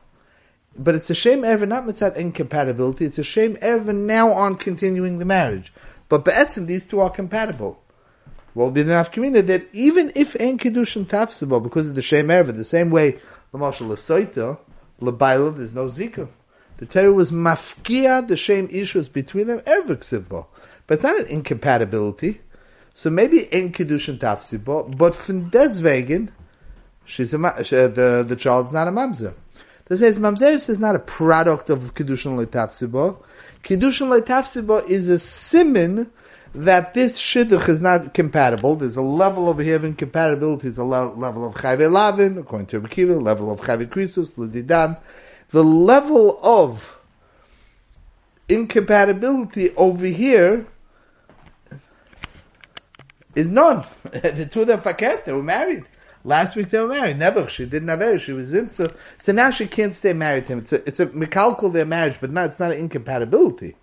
but 0.78 0.96
it's 0.96 1.10
a 1.10 1.16
shame 1.16 1.42
erva 1.42 1.68
not 1.68 1.86
mitzat 1.86 2.16
incompatibility 2.16 3.06
it's 3.06 3.20
a 3.20 3.24
shame 3.24 3.56
erva 3.58 3.96
now 3.96 4.32
on 4.32 4.56
continuing 4.56 5.20
the 5.20 5.26
marriage. 5.26 5.74
But 6.10 6.26
be'etzim 6.26 6.68
these 6.68 6.86
two 6.86 7.00
are 7.00 7.10
compatible. 7.10 7.80
Well 8.56 8.70
be 8.70 8.84
the 8.84 8.94
nafkamina 8.94 9.48
that 9.48 9.68
even 9.74 10.12
if 10.16 10.36
ein 10.40 10.58
kedushin 10.58 11.06
tafsibo 11.06 11.62
because 11.62 11.90
of 11.90 11.96
the 11.96 12.02
shame 12.02 12.28
erva 12.28 12.56
the 12.56 12.66
same 12.66 12.90
way 12.90 13.20
the 13.52 13.58
marshal 13.58 13.88
lesoita 13.88 14.58
there's 15.00 15.76
no 15.76 15.88
zika 15.88 16.30
the 16.78 16.86
Torah 16.86 17.12
was 17.12 17.32
mafkia 17.32 18.28
the 18.28 18.38
shame 18.38 18.70
issues 18.72 19.10
between 19.10 19.48
them 19.48 19.60
erva 19.62 20.46
but 20.86 20.96
it's 20.96 21.04
not 21.04 21.20
an 21.20 21.28
incompatibility 21.28 22.42
so 22.94 23.10
maybe 23.10 23.42
in 23.52 23.72
kedushin 23.72 24.20
tafsibo, 24.20 24.96
but 24.98 25.16
from 25.16 25.50
deswegen, 25.50 26.32
she's 27.06 27.34
a 27.34 27.38
the 27.38 28.26
the 28.28 28.36
child's 28.36 28.72
not 28.72 28.88
a 28.88 28.92
mamzer. 28.92 29.34
This 29.86 30.00
says 30.00 30.20
mamzer 30.20 30.70
is 30.70 30.80
not 30.80 30.96
a 30.96 31.00
product 31.00 31.70
of 31.70 31.94
kedushin 31.96 32.44
leitafsibo. 32.44 33.18
Kedushin 33.64 34.22
leitafsibo 34.22 34.88
is 34.88 35.10
a 35.10 35.18
simin 35.18 36.10
that 36.54 36.94
this 36.94 37.20
shidduch 37.20 37.68
is 37.68 37.82
not 37.82 38.14
compatible. 38.14 38.76
There's 38.76 38.96
a 38.96 39.02
level 39.02 39.50
of 39.50 39.58
here 39.58 39.76
of 39.76 39.84
incompatibility. 39.84 40.64
There's 40.64 40.78
a 40.78 40.84
le- 40.84 41.14
level 41.14 41.48
of 41.48 41.56
chayve 41.56 41.92
lavin, 41.92 42.38
according 42.38 42.68
to 42.68 42.82
Rekiva, 42.82 43.22
level 43.22 43.52
of 43.52 43.62
chayve 43.62 43.88
krisus, 43.88 44.38
l'didan. 44.38 44.98
The 45.50 45.64
level 45.64 46.40
of 46.44 46.98
incompatibility 48.48 49.76
over 49.76 50.06
here 50.06 50.68
is 53.36 53.50
none. 53.50 53.86
the 54.12 54.48
two 54.52 54.62
of 54.62 54.68
them 54.68 54.80
faket, 54.80 55.26
they 55.26 55.34
were 55.34 55.44
married. 55.44 55.86
Last 56.26 56.56
week 56.56 56.70
they 56.70 56.80
were 56.80 56.88
married. 56.88 57.18
Never. 57.18 57.50
She 57.50 57.66
didn't 57.66 57.90
have 57.90 58.00
her. 58.00 58.18
She 58.18 58.32
was 58.32 58.54
in 58.54 58.70
so, 58.70 58.94
so 59.18 59.32
now 59.34 59.50
she 59.50 59.68
can't 59.68 59.94
stay 59.94 60.14
married 60.14 60.46
to 60.46 60.54
him. 60.54 60.60
It's 60.60 60.72
a 60.72 60.88
it's 60.88 61.00
a 61.00 61.70
their 61.70 61.86
marriage, 61.86 62.18
but 62.22 62.32
not 62.32 62.46
it's 62.46 62.60
not 62.60 62.72
an 62.72 62.78
incompatibility. 62.78 63.76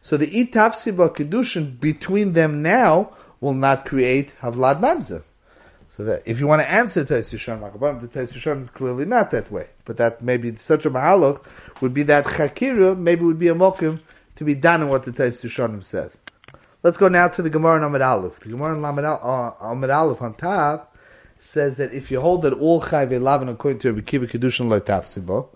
So 0.00 0.16
the 0.16 0.28
itafsiba 0.28 1.16
kedushin 1.16 1.80
between 1.80 2.34
them 2.34 2.62
now 2.62 3.16
will 3.40 3.54
not 3.54 3.84
create 3.84 4.32
havlad 4.40 4.80
mamzer. 4.80 5.24
So 5.96 6.04
that 6.04 6.22
if 6.24 6.38
you 6.38 6.46
want 6.46 6.62
to 6.62 6.70
answer 6.70 7.04
Tais 7.04 7.32
Yishon 7.32 8.00
the 8.00 8.06
Tais 8.06 8.36
is 8.36 8.70
clearly 8.70 9.04
not 9.04 9.32
that 9.32 9.50
way. 9.50 9.66
But 9.84 9.96
that 9.96 10.22
maybe 10.22 10.54
such 10.54 10.86
a 10.86 10.90
mahalach 10.90 11.44
would 11.80 11.92
be 11.92 12.04
that 12.04 12.24
chakira, 12.24 12.96
maybe 12.96 13.24
would 13.24 13.40
be 13.40 13.48
a 13.48 13.54
mokim 13.54 13.98
to 14.36 14.44
be 14.44 14.54
done 14.54 14.82
in 14.82 14.88
what 14.88 15.02
the 15.02 15.10
Tais 15.10 15.32
says. 15.32 16.18
Let's 16.80 16.96
go 16.96 17.08
now 17.08 17.26
to 17.26 17.42
the 17.42 17.50
Gemara 17.50 17.78
in 17.78 17.82
Amid 17.82 18.02
Aleph. 18.02 18.38
The 18.38 18.50
Gemara 18.50 18.76
in 18.78 18.84
Amid 18.84 19.04
uh, 19.04 19.16
Aleph 19.60 20.22
on 20.22 20.34
top 20.34 20.96
says 21.40 21.76
that 21.78 21.92
if 21.92 22.08
you 22.08 22.20
hold 22.20 22.42
that 22.42 22.52
all 22.52 22.80
chayve 22.80 23.20
lavin 23.20 23.48
according 23.48 23.80
to 23.80 23.90
Rabbi 23.90 24.02
Kiva 24.02 24.28
kedushin 24.28 24.68
le'tafsibo, 24.68 25.48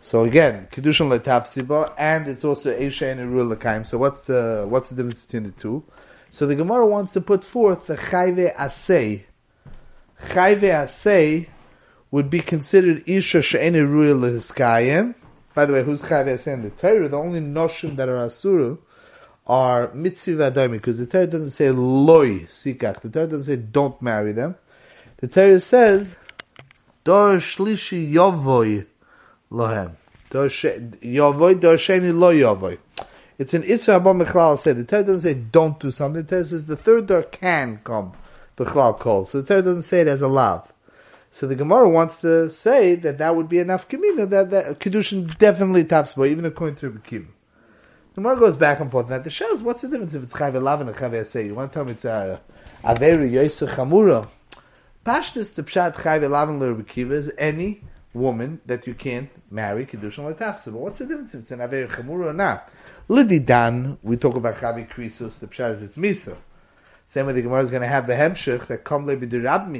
so 0.00 0.22
again 0.22 0.68
kedushin 0.70 1.08
le'tafsibo, 1.08 1.92
and 1.98 2.28
it's 2.28 2.44
also 2.44 2.78
esha 2.78 3.10
and 3.10 3.20
erul 3.20 3.56
lekaim. 3.56 3.84
So 3.84 3.98
what's 3.98 4.22
the 4.22 4.66
what's 4.68 4.90
the 4.90 4.94
difference 4.94 5.20
between 5.22 5.42
the 5.42 5.50
two? 5.50 5.82
So 6.30 6.46
the 6.46 6.54
Gemara 6.54 6.86
wants 6.86 7.10
to 7.14 7.20
put 7.20 7.42
forth 7.42 7.88
the 7.88 7.96
chayve 7.96 8.54
asay. 8.54 9.24
Chayve 10.26 10.60
asay 10.60 11.48
would 12.12 12.30
be 12.30 12.38
considered 12.38 13.02
isha 13.04 13.42
she'en 13.42 13.74
erul 13.74 14.20
lehiskayim. 14.20 15.16
By 15.56 15.66
the 15.66 15.72
way, 15.72 15.82
who's 15.82 16.02
chayve 16.02 16.26
asay 16.26 16.54
in 16.54 16.62
the 16.62 16.70
Torah? 16.70 17.08
The 17.08 17.18
only 17.18 17.40
notion 17.40 17.96
that 17.96 18.08
are 18.08 18.24
asuru 18.24 18.78
are 19.48 19.92
mitzvah 19.94 20.50
adaimi 20.50 20.72
because 20.72 20.98
the 20.98 21.06
Torah 21.06 21.26
doesn't 21.26 21.50
say 21.50 21.70
loy 21.70 22.40
sikach. 22.40 23.00
The 23.00 23.08
Torah 23.08 23.26
doesn't 23.26 23.44
say 23.44 23.56
don't 23.56 24.00
marry 24.02 24.32
them. 24.32 24.56
The 25.18 25.28
Torah 25.28 25.60
says 25.60 26.14
dor 27.04 27.36
shlishi 27.36 28.12
yovoy 28.12 28.86
lohem. 29.50 29.92
Dor 30.30 30.46
yovoy 30.46 31.60
dor 31.60 31.76
sheni 31.76 32.16
lo 32.16 32.34
yovoy. 32.34 32.78
It's 33.38 33.54
an 33.54 33.62
Isra 33.62 33.96
Abba 33.96 34.12
Mechlal 34.12 34.58
said. 34.58 34.76
The 34.76 34.84
Torah 34.84 35.04
doesn't 35.04 35.32
say 35.32 35.34
don't 35.34 35.78
do 35.80 35.90
something. 35.90 36.22
The 36.24 36.28
Torah 36.28 36.44
says 36.44 36.66
the 36.66 36.76
third 36.76 37.06
door 37.06 37.22
can 37.22 37.80
come. 37.84 38.12
Bechlal 38.56 38.98
call. 38.98 39.24
So 39.24 39.40
the 39.40 39.46
Torah 39.46 39.62
doesn't 39.62 39.84
say 39.84 40.00
it 40.00 40.08
as 40.08 40.20
a 40.20 40.28
lav. 40.28 40.70
So 41.30 41.46
the 41.46 41.54
Gemara 41.54 41.88
wants 41.88 42.20
to 42.22 42.50
say 42.50 42.96
that 42.96 43.18
that 43.18 43.36
would 43.36 43.48
be 43.48 43.58
enough 43.58 43.88
kamina 43.88 44.28
that 44.30 44.50
that 44.50 44.80
kedushin 44.80 45.36
definitely 45.38 45.84
taps 45.84 46.14
by 46.14 46.26
even 46.26 46.44
according 46.44 46.76
to 46.76 46.90
Rebbe. 46.90 47.28
Gemara 48.18 48.36
goes 48.36 48.56
back 48.56 48.80
and 48.80 48.90
forth. 48.90 49.08
Now 49.08 49.18
the 49.18 49.30
shows 49.30 49.62
what's 49.62 49.82
the 49.82 49.88
difference 49.88 50.12
if 50.12 50.24
it's 50.24 50.32
chayv 50.32 50.60
lav 50.60 50.80
and 50.80 50.90
a 50.90 50.92
chayv 50.92 51.24
say? 51.24 51.46
You 51.46 51.54
want 51.54 51.70
to 51.70 51.76
tell 51.76 51.84
me 51.84 51.92
it's 51.92 52.04
uh, 52.04 52.40
a 52.82 52.94
averi 52.96 53.30
yoisa 53.30 53.68
chamura? 53.68 54.28
Pashtus 55.06 55.54
the 55.54 55.62
pshat 55.62 55.94
chayv 55.94 56.28
lav 56.28 56.48
and 56.48 56.60
Rebbe 56.60 56.82
Kiva 56.82 57.14
is 57.14 57.30
any 57.38 57.80
woman 58.12 58.60
that 58.66 58.88
you 58.88 58.94
can't 58.94 59.30
marry 59.52 59.86
kedushin 59.86 60.24
like 60.24 60.40
tafsa. 60.40 60.64
But 60.64 60.80
what's 60.80 60.98
the 60.98 61.06
difference 61.06 61.32
if 61.32 61.42
it's 61.42 61.52
an 61.52 61.60
averi 61.60 61.88
chamura 61.88 62.30
or 62.30 62.32
not? 62.32 62.68
Lididan, 63.08 63.98
we 64.02 64.16
talk 64.16 64.34
about 64.34 64.56
Chavi 64.56 64.92
Krisus, 64.92 65.38
the 65.38 65.46
Pshar 65.46 65.74
is 65.74 65.82
it's 65.82 65.96
Misa. 65.96 66.36
Same 67.06 67.26
way 67.26 67.34
the 67.34 67.42
Gemara 67.42 67.62
is 67.62 67.70
going 67.70 67.82
to 67.82 67.88
have 67.88 68.08
the 68.08 68.14
Hemshech 68.14 68.66
that 68.66 68.82
come 68.82 69.06
le 69.06 69.16
b'dirab 69.16 69.70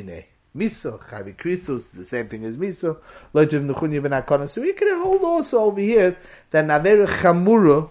Misa, 0.56 1.00
Chavi 1.10 1.36
Krisus, 1.36 1.90
the 1.90 2.04
same 2.04 2.28
thing 2.28 2.44
as 2.44 2.56
Misa. 2.56 2.98
Loitiv 3.34 3.68
Nechun 3.68 4.00
Yevin 4.00 4.24
HaKona. 4.24 4.48
So 4.48 4.62
we 4.62 4.74
can 4.74 5.02
hold 5.02 5.22
also 5.22 5.58
over 5.58 5.80
here 5.80 6.16
that 6.52 6.64
Naver 6.64 7.08
Chamura 7.08 7.90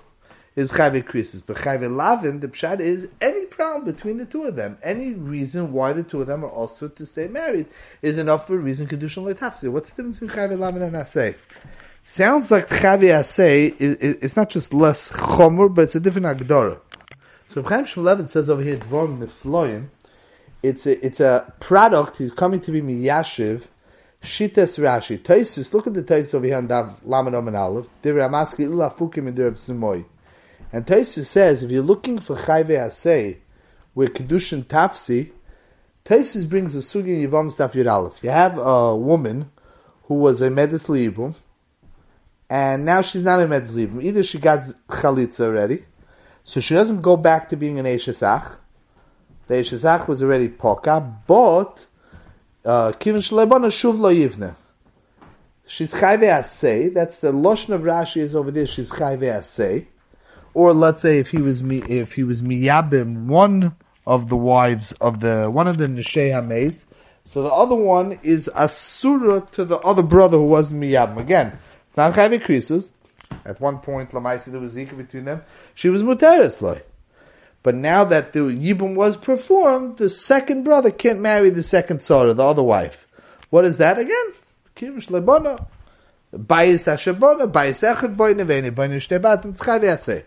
is 0.57 0.71
Chavi 0.71 1.03
Krisus. 1.03 1.41
But 1.45 1.57
Chavi 1.57 1.87
Lavin, 1.89 2.41
the 2.41 2.47
Pshad 2.47 2.79
is 2.81 3.07
any 3.21 3.45
problem 3.45 3.85
between 3.85 4.17
the 4.17 4.25
two 4.25 4.43
of 4.43 4.55
them. 4.55 4.77
Any 4.81 5.13
reason 5.13 5.71
why 5.71 5.93
the 5.93 6.01
two 6.01 6.19
of 6.19 6.27
them 6.27 6.43
are 6.43 6.49
also 6.49 6.89
to 6.89 7.05
stay 7.05 7.27
married 7.27 7.67
is 8.01 8.17
enough 8.17 8.47
for 8.47 8.55
a 8.55 8.57
reason 8.57 8.87
Kedushan 8.87 9.31
Letafsi. 9.31 9.71
What's 9.71 9.91
the 9.91 9.97
difference 9.97 10.19
between 10.19 10.35
Chavi 10.35 10.57
Lavin 10.57 10.81
and 10.81 10.95
Asay? 10.95 11.35
Sounds 12.01 12.49
like 12.49 12.67
Chavi 12.67 13.13
Asay, 13.13 13.75
it's 13.79 14.35
not 14.35 14.49
just 14.49 14.73
less 14.73 15.11
chomer, 15.11 15.73
but 15.73 15.83
it's 15.83 15.95
a 15.95 15.99
different 15.99 16.25
Agdara. 16.25 16.79
So 17.49 17.61
Chaim 17.61 17.85
Shmulevitz 17.85 18.29
says 18.29 18.49
over 18.49 18.63
here, 18.63 18.77
Dvorm 18.77 19.19
Nifloim, 19.19 19.89
it's 20.63 20.87
a, 20.87 21.05
it's 21.05 21.19
a 21.19 21.53
product, 21.59 22.17
he's 22.17 22.31
coming 22.31 22.61
to 22.61 22.71
be 22.71 22.81
Miyashiv, 22.81 23.63
Shitas 24.23 24.79
Rashi. 24.79 25.19
Taisus, 25.19 25.73
look 25.73 25.85
at 25.85 25.93
the 25.93 26.01
Taisus 26.01 26.33
over 26.33 26.47
here 26.47 26.57
on 26.57 26.65
Dav 26.65 27.05
Laman 27.05 27.35
Omen 27.35 27.55
Aleph, 27.55 27.87
Dir 28.01 28.15
Amaski 28.15 28.61
Ula 28.61 28.89
Fukim 28.89 29.27
and 29.27 29.35
Dir 29.35 29.51
Simoy. 29.51 30.03
And 30.71 30.85
Taisus 30.85 31.25
says, 31.25 31.63
if 31.63 31.71
you're 31.71 31.81
looking 31.81 32.19
for 32.19 32.35
Chayve 32.35 32.67
Asay, 32.67 33.37
where 33.93 34.09
Kedushin 34.09 34.65
Tafsi, 34.65 35.31
Taisus 36.05 36.47
brings 36.47 36.75
a 36.75 36.79
Sugi 36.79 37.27
Yivam 37.27 37.53
Staf 37.53 37.73
Yud 37.73 37.91
Aleph. 37.91 38.21
You 38.21 38.29
have 38.29 38.57
a 38.57 38.95
woman 38.95 39.51
who 40.03 40.15
was 40.15 40.41
a 40.41 40.49
Libum, 40.49 41.35
and 42.49 42.85
now 42.85 43.01
she's 43.01 43.23
not 43.23 43.41
a 43.41 43.45
Metzlibim. 43.45 44.03
Either 44.03 44.23
she 44.23 44.39
got 44.39 44.65
Chalitza 44.87 45.41
already, 45.41 45.83
so 46.43 46.59
she 46.59 46.73
doesn't 46.73 47.01
go 47.01 47.17
back 47.17 47.49
to 47.49 47.57
being 47.57 47.79
an 47.79 47.85
Eshesach. 47.85 48.51
The 49.47 49.55
Eshesach 49.55 50.07
was 50.07 50.21
already 50.21 50.47
Poka, 50.47 51.15
but 51.27 51.85
uh, 52.63 52.91
Kivin 52.93 53.17
Shalebana 53.17 53.67
Shuv 53.67 53.99
Lo 53.99 54.13
Yivne. 54.13 54.55
She's 55.65 55.93
Chayve 55.93 56.21
Asay, 56.21 56.93
that's 56.93 57.19
the 57.19 57.33
Lashon 57.33 57.69
of 57.69 57.81
Rashi 57.81 58.17
is 58.21 58.35
over 58.35 58.51
there, 58.51 58.65
she's 58.65 58.91
Chayve 58.91 59.23
Asay. 59.23 59.87
Or 60.57 60.73
let's 60.73 61.03
say 61.03 61.19
if 61.19 61.27
he 61.27 61.37
was 61.37 61.61
if 61.61 62.13
he 62.13 62.23
was 62.23 62.41
Miyabim, 62.41 63.27
one 63.27 63.75
of 64.07 64.27
the 64.27 64.35
wives 64.35 64.91
of 64.93 65.19
the, 65.19 65.51
one 65.51 65.67
of 65.67 65.77
the 65.77 65.85
Neshei 65.85 66.83
so 67.23 67.43
the 67.43 67.51
other 67.51 67.75
one 67.75 68.17
is 68.23 68.49
Asura 68.55 69.41
to 69.51 69.65
the 69.65 69.77
other 69.77 70.01
brother 70.01 70.37
who 70.37 70.47
wasn't 70.47 70.81
Miyabim. 70.81 71.17
Again, 71.19 71.59
not 71.95 72.15
chayve 72.15 72.43
krisus. 72.43 72.93
At 73.45 73.61
one 73.61 73.77
point, 73.77 74.09
Lamaisi, 74.13 74.45
there 74.45 74.59
was 74.59 74.75
zika 74.75 74.97
between 74.97 75.25
them. 75.25 75.43
She 75.75 75.89
was 75.89 76.01
muteris 76.01 76.59
loy. 76.59 76.81
But 77.61 77.75
now 77.75 78.03
that 78.05 78.33
the 78.33 78.39
yibum 78.39 78.95
was 78.95 79.15
performed, 79.15 79.97
the 79.97 80.09
second 80.09 80.63
brother 80.63 80.89
can't 80.89 81.19
marry 81.19 81.51
the 81.51 81.61
second 81.61 82.03
daughter, 82.03 82.33
the 82.33 82.43
other 82.43 82.63
wife. 82.63 83.07
What 83.51 83.63
is 83.63 83.77
that 83.77 83.99
again? 83.99 84.33
Kirish 84.75 85.07
lebona. 85.09 85.67
Bayis 86.33 86.87
hashabona, 86.87 87.51
bayis 87.51 87.87
echad 87.87 88.17
boyne, 88.17 88.43
vene 88.43 88.73
boyne 88.73 88.97
shtebatim, 88.97 89.55
tzchayve 89.55 89.83
aseh. 89.83 90.23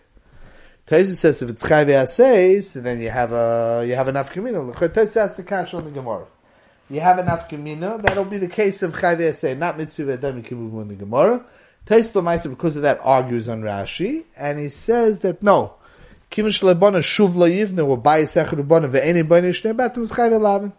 Taisu 0.90 1.14
says 1.14 1.40
if 1.40 1.48
it's 1.48 1.62
chayve 1.62 1.86
aseh, 1.86 2.64
so 2.64 2.80
then 2.80 3.00
you 3.00 3.10
have 3.10 3.32
a, 3.32 3.84
you 3.86 3.94
have 3.94 4.08
enough 4.08 4.30
communal. 4.32 4.72
Taisu 4.72 5.20
has 5.20 5.36
the 5.36 5.44
cash 5.44 5.72
on 5.72 5.84
the 5.84 5.90
Gemara. 5.90 6.26
You 6.90 6.98
have 6.98 7.20
enough 7.20 7.48
communal, 7.48 7.98
that'll 7.98 8.24
be 8.24 8.38
the 8.38 8.48
case 8.48 8.82
of 8.82 8.94
chayve 8.94 9.20
aseh, 9.20 9.56
not 9.56 9.78
mitzvah 9.78 10.14
adam 10.14 10.42
kibuv 10.42 10.82
in 10.82 10.88
the 10.88 10.96
Gemara. 10.96 11.44
Taisla 11.86 12.22
Maisa, 12.22 12.50
because 12.50 12.76
of 12.76 12.82
that, 12.82 13.00
argues 13.02 13.48
on 13.48 13.62
Rashi, 13.62 14.24
and 14.36 14.58
he 14.58 14.68
says 14.68 15.20
that 15.20 15.42
no, 15.42 15.74
Kivin 16.30 16.46
Shalabana 16.48 16.98
Shuv 16.98 17.34
Lo 17.34 17.48
Yivne, 17.48 17.86
or 17.86 17.96
Bayis 18.00 18.40
Echad 18.40 18.60
Ubana, 18.60 18.90
Ve'eni 18.90 19.26
Bani 19.26 19.50
Shnei 19.50 19.74
Batim 19.74 20.02
is 20.02 20.10
Chayve 20.10 20.40
Lavin. 20.40 20.72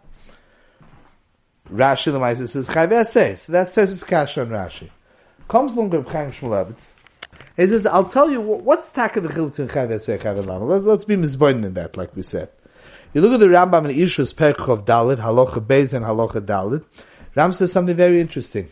Rashi 1.70 2.12
Lamaisa 2.12 2.48
says 2.48 2.68
Chayve 2.68 2.92
Aseh, 2.92 3.38
so 3.38 3.52
that's 3.52 3.74
Tesis 3.74 4.06
Kash 4.06 4.38
on 4.38 4.48
Rashi. 4.48 4.90
Comes 5.48 5.74
along 5.74 5.90
with 5.90 6.06
Chaim 6.08 6.30
Shmulevitz, 6.30 6.86
he 7.56 7.66
says, 7.66 7.86
I'll 7.86 8.08
tell 8.08 8.30
you, 8.30 8.40
what's 8.40 8.88
Taka 8.88 9.20
the 9.20 9.28
Chil 9.28 9.48
between 9.48 9.68
Chayve 9.68 9.90
Aseh 9.90 10.14
and 10.14 10.22
Chayve 10.22 10.46
Lavin? 10.46 10.84
Let's 10.84 11.04
be 11.04 11.16
misboinen 11.16 11.64
in 11.64 11.74
that, 11.74 11.96
like 11.96 12.14
we 12.16 12.22
said. 12.22 12.50
You 13.14 13.20
look 13.20 13.32
at 13.32 13.40
the 13.40 13.46
Rambam 13.46 13.90
in 13.90 13.96
Ishus 13.96 14.34
Perkov 14.34 14.84
Dalit, 14.84 15.18
Halacha 15.18 15.64
Beis 15.64 15.92
and 15.92 16.04
Halacha 16.04 16.40
Dalit, 16.40 16.84
Ram 17.34 17.52
says 17.52 17.72
something 17.72 17.96
very 17.96 18.20
interesting 18.20 18.68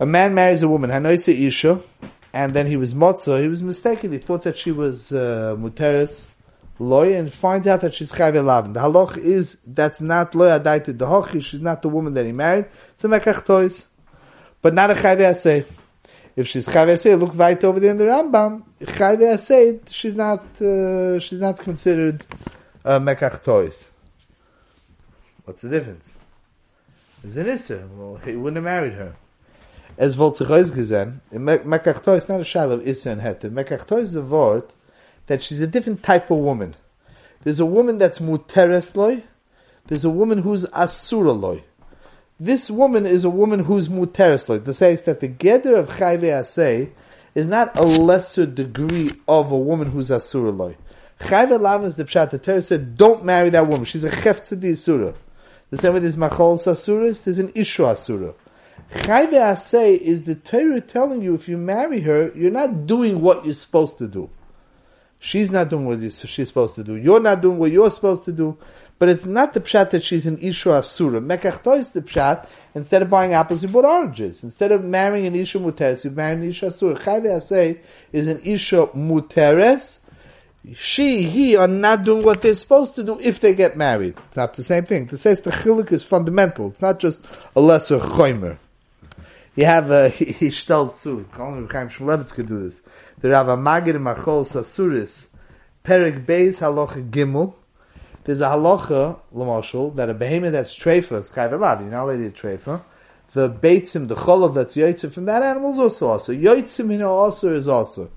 a 0.00 0.06
man 0.06 0.34
marries 0.34 0.62
a 0.62 0.68
woman, 0.68 0.90
Hanoisa 0.90 1.32
Isha, 1.32 1.80
and 2.32 2.52
then 2.52 2.66
he 2.66 2.76
was 2.76 2.94
Motza, 2.94 3.40
he 3.40 3.48
was 3.48 3.62
mistaken, 3.62 4.12
he 4.12 4.18
thought 4.18 4.42
that 4.42 4.56
she 4.56 4.72
was 4.72 5.12
uh, 5.12 5.54
Muteris, 5.58 6.26
Loy, 6.80 7.14
and 7.14 7.32
finds 7.32 7.68
out 7.68 7.82
that 7.82 7.94
she's 7.94 8.10
Chayve 8.10 8.44
Lavin. 8.44 8.72
The 8.72 8.80
halach 8.80 9.16
is, 9.16 9.56
that's 9.64 10.00
not 10.00 10.34
Loy 10.34 10.48
Adaita 10.48 10.96
Dehochi, 10.96 11.42
she's 11.42 11.60
not 11.60 11.82
the 11.82 11.88
woman 11.88 12.14
that 12.14 12.26
he 12.26 12.32
married, 12.32 12.66
it's 12.94 13.04
a 13.04 13.08
Mekach 13.08 13.44
Toys. 13.46 13.84
But 14.60 14.74
not 14.74 14.90
a 14.90 14.94
Chayve 14.94 15.20
Aseh. 15.20 15.66
If 16.36 16.48
she's 16.48 16.66
Chayve 16.66 16.94
Aseh, 16.94 17.18
look 17.18 17.34
right 17.34 17.62
over 17.62 17.78
there 17.78 17.92
in 17.92 17.98
the 17.98 18.04
Rambam, 18.04 18.64
Chayve 18.80 19.20
Aseh, 19.20 19.88
she's 19.90 20.16
not, 20.16 20.40
uh, 20.60 21.18
she's 21.20 21.40
not 21.40 21.58
considered 21.58 22.26
uh, 22.84 22.98
Mekach 22.98 23.42
Toys. 23.44 23.88
What's 25.44 25.62
the 25.62 25.68
difference? 25.68 26.10
It's 27.22 27.36
an 27.36 27.48
Issa. 27.48 27.88
Well, 27.96 28.20
he 28.24 28.34
wouldn't 28.34 28.56
have 28.56 28.64
married 28.64 28.94
her. 28.94 29.14
Es 29.96 30.16
wollte 30.18 30.38
sich 30.38 30.48
ausgesehen, 30.48 31.20
in 31.30 31.44
Mekachto 31.44 32.16
is 32.16 32.28
not 32.28 32.40
a 32.40 32.44
shal 32.44 32.72
of 32.72 32.86
Issa 32.86 33.10
and 33.10 33.22
Hete. 33.22 33.50
Mekachto 33.50 34.00
is 34.00 34.16
a 34.16 34.22
word 34.22 34.64
that 35.26 35.40
she's 35.40 35.60
a 35.60 35.68
different 35.68 36.02
type 36.02 36.30
of 36.32 36.38
woman. 36.38 36.74
There's 37.44 37.60
a 37.60 37.66
woman 37.66 37.98
that's 37.98 38.18
muteres 38.18 38.96
loy, 38.96 39.22
there's 39.86 40.04
a 40.04 40.10
woman 40.10 40.38
who's 40.38 40.64
asura 40.72 41.32
loy. 41.32 41.62
This 42.44 42.70
woman 42.70 43.06
is 43.06 43.24
a 43.24 43.30
woman 43.30 43.60
who's. 43.60 43.88
To 43.88 44.74
say 44.74 44.92
is 44.92 45.02
that 45.04 45.20
the 45.20 45.28
gather 45.28 45.76
of 45.76 45.88
chayve 45.88 46.20
asay 46.20 46.90
is 47.34 47.48
not 47.48 47.74
a 47.78 47.82
lesser 47.82 48.44
degree 48.44 49.12
of 49.26 49.50
a 49.50 49.56
woman 49.56 49.90
who's 49.90 50.10
asura 50.10 50.50
loy. 50.50 50.76
Chayve 51.20 51.58
lav 51.58 51.84
is 51.84 51.96
the 51.96 52.04
pshat. 52.04 52.28
The 52.28 52.38
Torah 52.38 52.60
said, 52.60 52.98
don't 52.98 53.24
marry 53.24 53.48
that 53.48 53.66
woman. 53.66 53.86
She's 53.86 54.04
a 54.04 54.10
cheftzadi 54.10 54.74
asura. 54.74 55.14
The 55.70 55.78
same 55.78 55.94
way 55.94 56.00
there's 56.00 56.18
machol 56.18 56.58
asuras, 56.58 57.24
there's 57.24 57.38
an 57.38 57.50
ishu 57.52 57.86
asura. 57.86 58.34
Chayve 58.92 59.30
Asay 59.30 59.96
is 59.96 60.24
the 60.24 60.34
Torah 60.34 60.82
telling 60.82 61.22
you 61.22 61.34
if 61.34 61.48
you 61.48 61.56
marry 61.56 62.00
her, 62.00 62.30
you're 62.34 62.50
not 62.50 62.86
doing 62.86 63.22
what 63.22 63.46
you're 63.46 63.54
supposed 63.54 63.96
to 63.98 64.06
do. 64.06 64.28
She's 65.18 65.50
not 65.50 65.70
doing 65.70 65.86
what 65.86 66.02
she's 66.12 66.48
supposed 66.48 66.74
to 66.74 66.84
do. 66.84 66.96
You're 66.96 67.20
not 67.20 67.40
doing 67.40 67.56
what 67.56 67.70
you're 67.70 67.90
supposed 67.90 68.26
to 68.26 68.32
do. 68.32 68.58
But 68.98 69.08
it's 69.08 69.26
not 69.26 69.52
the 69.52 69.60
pshat 69.60 69.90
that 69.90 70.02
she's 70.02 70.26
an 70.26 70.38
Isha 70.38 70.70
Asura. 70.70 71.20
Mekachto 71.20 71.76
is 71.76 71.90
the 71.90 72.02
pshat. 72.02 72.46
Instead 72.74 73.02
of 73.02 73.10
buying 73.10 73.34
apples, 73.34 73.62
you 73.62 73.68
bought 73.68 73.84
oranges. 73.84 74.44
Instead 74.44 74.72
of 74.72 74.84
marrying 74.84 75.26
an 75.26 75.34
Isha 75.34 75.58
Muteres, 75.58 76.04
you 76.04 76.10
marry 76.10 76.34
an 76.34 76.44
Isha 76.44 76.66
Asura. 76.66 76.94
Chayve 76.96 77.26
Asay 77.26 77.80
is 78.12 78.26
an 78.28 78.40
Isha 78.44 78.88
Muteres. 78.94 79.98
She, 80.74 81.24
he 81.24 81.56
are 81.56 81.68
not 81.68 82.04
doing 82.04 82.24
what 82.24 82.40
they're 82.40 82.54
supposed 82.54 82.94
to 82.94 83.04
do 83.04 83.18
if 83.20 83.40
they 83.40 83.52
get 83.52 83.76
married. 83.76 84.16
It's 84.28 84.36
not 84.36 84.54
the 84.54 84.64
same 84.64 84.86
thing. 84.86 85.08
To 85.08 85.16
say 85.16 85.34
the 85.34 85.50
chilik 85.50 85.92
is 85.92 86.04
fundamental. 86.04 86.68
It's 86.68 86.80
not 86.80 86.98
just 87.00 87.26
a 87.54 87.60
lesser 87.60 87.98
choimer. 87.98 88.58
You 89.54 89.66
have 89.66 89.90
a 89.90 90.10
Hishtel 90.10 90.90
Sur. 90.90 91.26
Only 91.38 91.68
Chaim 91.68 91.90
Shmulevitz 91.90 92.30
could 92.30 92.46
do 92.46 92.68
this. 92.68 92.80
The 93.20 93.30
Rav 93.30 93.46
Magid 93.58 93.96
Machol 93.96 94.46
Sasuris, 94.46 95.26
Perik 95.84 96.24
Beis 96.24 96.60
Halacha 96.60 97.08
Gimel. 97.10 97.54
There's 98.24 98.40
a 98.40 98.46
halacha, 98.46 99.18
Lamashal, 99.34 99.94
that 99.96 100.08
a 100.08 100.14
behemoth 100.14 100.52
that's 100.52 100.74
treifa, 100.74 101.20
is 101.20 101.30
chayv 101.30 101.50
alav, 101.50 101.80
you're 101.80 101.90
not 101.90 102.04
allowed 102.04 102.34
to 102.34 102.46
treifa. 102.46 102.82
The 103.32 103.50
beitzim, 103.50 104.08
the 104.08 104.14
cholov 104.14 104.54
that's 104.54 104.76
yotzim 104.76 105.12
from 105.12 105.24
that 105.26 105.42
animal 105.42 105.70
is 105.70 105.78
also 105.78 106.08
also. 106.08 106.32
Yotzim 106.32 106.92
in 106.92 107.02
also 107.02 107.52
is 107.52 107.68
also. 107.68 108.10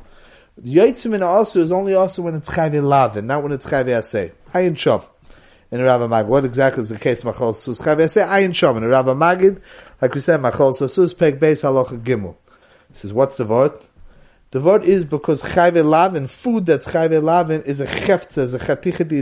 Yoitzim 0.63 1.13
in 1.13 1.23
also 1.23 1.61
is 1.61 1.71
only 1.71 1.93
also 1.93 2.21
when 2.23 2.35
it's 2.35 2.49
chayve 2.49 2.81
lavin, 2.81 3.27
not 3.27 3.43
when 3.43 3.51
it's 3.51 3.65
chayve 3.65 3.87
asay. 3.87 4.31
Ayin 4.53 4.73
shom. 4.73 5.03
In 5.69 5.81
a 5.81 5.83
Rava 5.83 6.07
Magid. 6.07 6.27
What 6.27 6.45
exactly 6.45 6.81
is 6.81 6.89
the 6.89 6.97
case? 6.97 7.21
Machol 7.21 7.53
sus 7.53 7.79
chayve 7.79 7.97
asay. 7.97 8.27
Ayin 8.27 8.49
shom. 8.49 8.77
In 8.77 8.83
a 8.83 8.87
Rava 8.87 9.13
Magid, 9.13 9.61
like 10.01 10.15
we 10.15 10.21
said, 10.21 10.39
machol 10.39 10.73
sus 10.73 11.13
peg 11.13 11.39
beis 11.39 11.61
halacha 11.61 12.01
gimel. 12.01 12.35
This 12.89 13.05
is 13.05 13.13
what's 13.13 13.37
the 13.37 13.45
word? 13.45 13.73
The 14.49 14.59
word 14.61 14.83
is 14.83 15.03
because 15.03 15.43
chayve 15.43 15.83
lavin, 15.85 16.27
food 16.27 16.65
that's 16.65 16.87
chayve 16.87 17.21
lavin 17.21 17.61
is 17.63 17.79
a 17.79 17.85
cheftza, 17.85 18.39
is 18.39 18.53
a 18.55 18.59
chaticha 18.59 19.07
di 19.07 19.21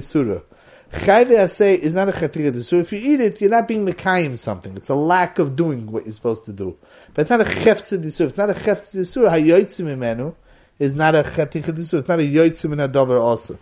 Chayve 0.92 1.32
asay 1.32 1.78
is 1.78 1.94
not 1.94 2.10
a 2.10 2.12
chaticha 2.12 2.64
So 2.64 2.78
if 2.78 2.92
you 2.94 3.00
eat 3.00 3.20
it, 3.20 3.42
you're 3.42 3.50
not 3.50 3.68
being 3.68 3.86
mekayim 3.86 4.38
something. 4.38 4.78
It's 4.78 4.90
a 4.90 4.96
lack 4.96 5.40
of 5.40 5.56
doing 5.56 5.92
what 5.92 6.06
you're 6.06 6.14
supposed 6.14 6.46
to 6.46 6.54
do. 6.54 6.78
But 7.14 7.22
it's 7.22 7.30
not 7.30 7.42
a 7.42 7.46
cheftza 7.46 8.02
di 8.02 8.08
It's 8.08 8.38
not 8.38 8.50
a 8.50 8.54
cheftza 8.54 8.94
di 8.94 9.04
surah. 9.04 9.32
Hayoitzim 9.32 9.96
imenu 9.96 10.36
is 10.80 10.96
not 10.96 11.16
a 11.16 11.24
chaticha 11.24 11.72
disur. 11.72 12.00
It's 12.00 12.10
not 12.10 12.20
a 12.20 12.24
yoitzim 12.24 12.74
in 12.74 12.80
a 12.80 12.88
dover 12.88 13.18
also. 13.18 13.58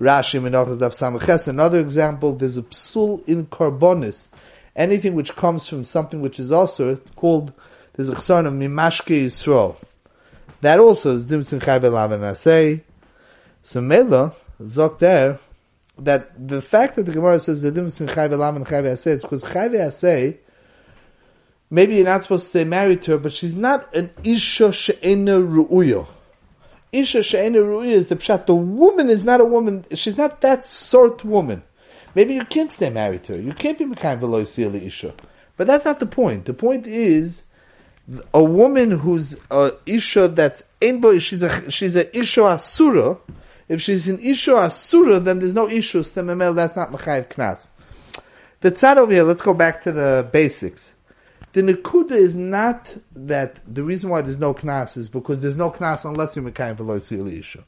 Rashi 0.00 0.40
Menachas 0.40 0.78
Daf 0.78 0.92
Samaches. 0.92 1.46
Another 1.48 1.78
example, 1.78 2.34
there's 2.34 2.56
a 2.56 2.62
psul 2.62 3.26
in 3.28 3.46
carbonis. 3.46 4.28
Anything 4.74 5.14
which 5.14 5.36
comes 5.36 5.68
from 5.68 5.84
something 5.84 6.20
which 6.20 6.40
is 6.40 6.50
also, 6.50 6.94
it's 6.94 7.10
called, 7.12 7.52
there's 7.92 8.08
a 8.08 8.14
chson 8.14 8.46
of 8.46 8.54
Mimashke 8.54 9.26
Yisrael. 9.26 9.76
That 10.62 10.80
also 10.80 11.14
is 11.14 11.26
Dimsin 11.26 11.60
Chayve 11.60 11.82
Lavan 11.82 12.20
Asay. 12.20 12.80
So 13.62 13.80
Mela, 13.80 14.34
Zok 14.62 14.98
there, 14.98 15.38
that 16.04 16.48
the 16.48 16.62
fact 16.62 16.96
that 16.96 17.04
the 17.04 17.12
Gemara 17.12 17.38
says 17.38 17.62
the 17.62 17.72
Dimsin 17.72 18.08
Chayve 18.08 18.30
Lavan 18.30 18.66
Chayve 18.66 18.92
Asay 18.92 19.12
is 19.12 19.22
because 19.22 19.44
Chayve 19.44 19.74
Asay, 19.74 20.38
maybe 21.70 21.96
you're 21.96 22.04
not 22.04 22.22
supposed 22.22 22.44
to 22.44 22.50
stay 22.50 22.64
married 22.64 23.02
to 23.02 23.12
her, 23.12 23.18
but 23.18 23.32
she's 23.32 23.54
not 23.54 23.94
an 23.94 24.10
Isha 24.24 24.72
She'ena 24.72 25.40
Ru'uyo. 25.40 26.06
Isha 26.92 27.22
she'ena 27.22 27.58
ru'ya 27.58 27.92
is 27.92 28.08
the 28.08 28.16
pshat. 28.16 28.44
The 28.44 28.54
woman 28.54 29.08
is 29.08 29.24
not 29.24 29.40
a 29.40 29.46
woman. 29.46 29.86
She's 29.94 30.18
not 30.18 30.42
that 30.42 30.62
sort 30.62 31.24
woman. 31.24 31.62
Maybe 32.14 32.34
you 32.34 32.44
can't 32.44 32.70
stay 32.70 32.90
married 32.90 33.22
to 33.24 33.32
her. 33.32 33.40
You 33.40 33.54
can't 33.54 33.78
be 33.78 33.86
mekayim 33.86 34.20
v'lo 34.20 34.86
isha. 34.86 35.14
But 35.56 35.66
that's 35.66 35.86
not 35.86 36.00
the 36.00 36.06
point. 36.06 36.44
The 36.44 36.52
point 36.52 36.86
is 36.86 37.44
a 38.34 38.44
woman 38.44 38.90
who's 38.90 39.38
a 39.50 39.72
isha 39.86 40.28
that's 40.28 40.62
boy. 41.00 41.18
She's 41.18 41.40
a 41.40 41.70
she's 41.70 41.96
a 41.96 42.14
isha 42.16 42.44
asura. 42.44 43.16
If 43.68 43.80
she's 43.80 44.08
an 44.08 44.18
isha 44.20 44.56
asura, 44.56 45.20
then 45.20 45.38
there's 45.38 45.54
no 45.54 45.68
isha. 45.68 45.98
Stememel. 45.98 46.54
That's 46.54 46.76
not 46.76 46.90
mechayiv 46.92 47.28
knas. 47.28 47.68
The 48.60 48.70
tzad 48.70 48.96
over 48.96 49.12
here. 49.12 49.22
Let's 49.24 49.42
go 49.42 49.54
back 49.54 49.82
to 49.84 49.92
the 49.92 50.28
basics. 50.32 50.92
The 51.52 51.60
Nakuda 51.60 52.12
is 52.12 52.34
not 52.34 52.96
that 53.14 53.60
the 53.66 53.82
reason 53.82 54.08
why 54.08 54.22
there's 54.22 54.38
no 54.38 54.54
Knas 54.54 54.96
is 54.96 55.08
because 55.08 55.42
there's 55.42 55.56
no 55.56 55.70
Knas 55.70 56.06
unless 56.06 56.34
you're 56.34 56.50
Mekayim 56.50 56.76
Veloisi 56.76 57.38
Isha. 57.38 57.64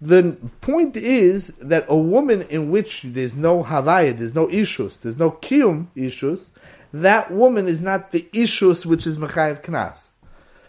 The 0.00 0.36
point 0.62 0.96
is 0.96 1.48
that 1.60 1.84
a 1.88 1.96
woman 1.96 2.42
in 2.42 2.70
which 2.70 3.02
there's 3.02 3.36
no 3.36 3.62
Havaya, 3.62 4.16
there's 4.16 4.34
no 4.34 4.48
issues, 4.50 4.98
there's 4.98 5.18
no 5.18 5.30
Kiyum 5.30 5.88
issues, 5.94 6.50
that 6.92 7.30
woman 7.30 7.66
is 7.66 7.82
not 7.82 8.12
the 8.12 8.26
issues 8.32 8.86
which 8.86 9.06
is 9.06 9.18
Mechayiv 9.18 9.62
Knas. 9.62 10.06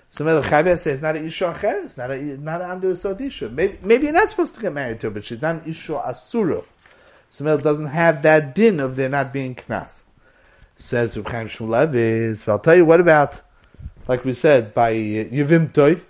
So 0.09 0.23
Melech 0.23 0.45
says 0.45 0.87
it's 0.87 1.01
not 1.01 1.15
an 1.15 1.25
Isha 1.25 1.53
Acher, 1.53 1.83
it's 1.85 1.97
not 1.97 2.11
a, 2.11 2.17
not 2.17 2.61
an 2.61 2.95
Sod 2.95 3.19
Isha. 3.19 3.49
Maybe, 3.49 3.77
maybe 3.81 4.05
you're 4.05 4.13
not 4.13 4.29
supposed 4.29 4.55
to 4.55 4.61
get 4.61 4.73
married 4.73 4.99
to 5.01 5.07
her, 5.07 5.11
but 5.11 5.23
she's 5.23 5.41
not 5.41 5.55
an 5.55 5.69
Isha 5.69 5.95
Asura. 5.95 6.63
So 7.29 7.43
Melech 7.43 7.63
doesn't 7.63 7.87
have 7.87 8.21
that 8.21 8.55
din 8.55 8.79
of 8.79 8.95
there 8.95 9.09
not 9.09 9.33
being 9.33 9.55
Knas 9.55 10.03
says 10.77 11.17
Reb 11.17 11.25
Shmulevitz. 11.25 12.45
But 12.45 12.51
I'll 12.51 12.59
tell 12.59 12.75
you 12.75 12.85
what 12.85 12.99
about, 12.99 13.41
like 14.07 14.23
we 14.23 14.33
said, 14.33 14.73
by 14.73 14.93
Yevimtoi, 14.93 16.01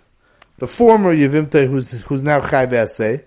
the 0.57 0.67
former 0.67 1.15
Yevimtoi 1.15 1.67
who's 1.67 1.91
who's 1.91 2.23
now 2.23 2.41
Chai 2.41 2.65
Be'aseh. 2.65 3.23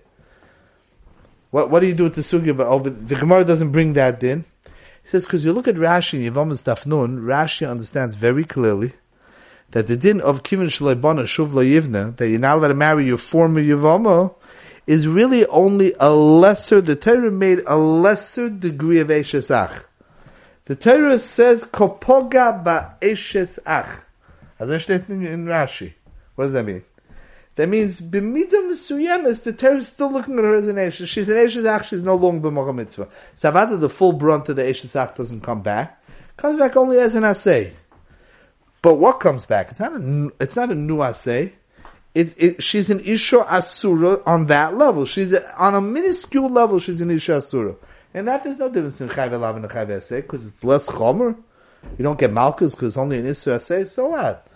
What 1.49 1.69
what 1.69 1.81
do 1.81 1.87
you 1.87 1.93
do 1.93 2.03
with 2.03 2.15
the 2.15 2.21
sugya? 2.21 2.55
But 2.55 2.67
over 2.67 2.89
the 2.89 3.15
Gemara 3.15 3.43
doesn't 3.43 3.71
bring 3.71 3.93
that 3.93 4.19
din. 4.19 4.45
He 5.03 5.09
says 5.09 5.25
because 5.25 5.43
you 5.43 5.51
look 5.51 5.67
at 5.67 5.75
Rashi 5.75 6.25
in 6.25 6.33
Yevamos 6.33 6.63
Dafnun, 6.63 7.21
Rashi 7.21 7.69
understands 7.69 8.15
very 8.15 8.45
clearly 8.45 8.93
that 9.71 9.87
the 9.87 9.95
din 9.95 10.21
of 10.21 10.43
kivin 10.43 10.67
shleibana 10.67 11.23
shuv 11.23 11.51
yivna 11.51 12.15
that 12.17 12.29
you're 12.29 12.39
not 12.39 12.57
allowed 12.57 12.67
to 12.69 12.73
marry 12.73 13.05
your 13.05 13.17
former 13.17 13.61
Yevama 13.61 14.33
is 14.87 15.07
really 15.07 15.45
only 15.47 15.93
a 15.99 16.11
lesser. 16.11 16.81
The 16.81 16.95
Torah 16.95 17.31
made 17.31 17.61
a 17.65 17.77
lesser 17.77 18.49
degree 18.49 18.99
of 18.99 19.07
eshesach. 19.07 19.83
The 20.65 20.75
Torah 20.75 21.19
says 21.19 21.63
kopoga 21.63 22.63
ba'eshes 22.63 23.59
ach. 23.65 24.01
As 24.59 24.69
I 24.69 24.77
steht 24.77 25.09
in 25.09 25.45
Rashi. 25.45 25.93
What 26.35 26.45
does 26.45 26.53
that 26.53 26.65
mean? 26.65 26.83
That 27.55 27.67
means 27.67 28.01
b'mida 28.01 28.51
mesuyemes, 28.51 29.43
the 29.43 29.53
Torah 29.53 29.77
is 29.77 29.87
still 29.87 30.11
looking 30.11 30.37
at 30.37 30.43
her 30.43 30.53
as 30.53 30.67
an 30.67 30.75
eshes. 30.77 31.07
She's 31.07 31.29
an 31.29 31.35
eshes 31.35 31.65
ach, 31.65 31.89
she's 31.89 32.03
no 32.03 32.15
longer 32.15 32.49
b'mocha 32.49 32.75
mitzvah. 32.75 33.07
Savada, 33.35 33.79
the 33.79 33.89
full 33.89 34.13
brunt 34.13 34.49
of 34.49 34.55
the 34.55 34.63
eshes 34.63 34.95
ach 34.95 35.15
doesn't 35.15 35.41
come 35.41 35.61
back. 35.61 36.03
Comes 36.37 36.59
back 36.59 36.75
only 36.75 36.97
as 36.99 37.15
an 37.15 37.23
asay. 37.23 37.73
But 38.81 38.95
what 38.95 39.19
comes 39.19 39.45
back? 39.45 39.71
It's 39.71 39.79
not 39.79 39.93
a, 39.93 40.31
it's 40.39 40.55
not 40.55 40.71
a 40.71 40.75
new 40.75 40.97
asay. 40.97 41.53
It, 42.13 42.33
it, 42.37 42.63
she's 42.63 42.89
an 42.89 42.99
isha 43.01 43.39
asura 43.39 44.21
on 44.25 44.47
that 44.47 44.75
level. 44.75 45.05
She's 45.05 45.33
a, 45.33 45.55
on 45.57 45.75
a 45.75 45.81
minuscule 45.81 46.49
level. 46.49 46.79
She's 46.79 46.99
an 46.99 47.11
isha 47.11 47.35
asura. 47.35 47.75
And 48.13 48.27
that 48.27 48.43
there's 48.43 48.59
no 48.59 48.69
difference 48.69 48.99
in 48.99 49.09
Chayv 49.09 49.31
Elav 49.31 49.55
and 49.55 49.65
Chayv 49.65 49.87
Eseh, 49.87 50.21
because 50.21 50.45
it's 50.45 50.63
less 50.63 50.89
Chomer. 50.89 51.37
You 51.97 52.03
don't 52.03 52.19
get 52.19 52.31
Malchus 52.31 52.75
because 52.75 52.97
only 52.97 53.19
an 53.19 53.25
Isra 53.25 53.55
Eseh, 53.55 53.87
so 53.87 54.09
what? 54.09 54.47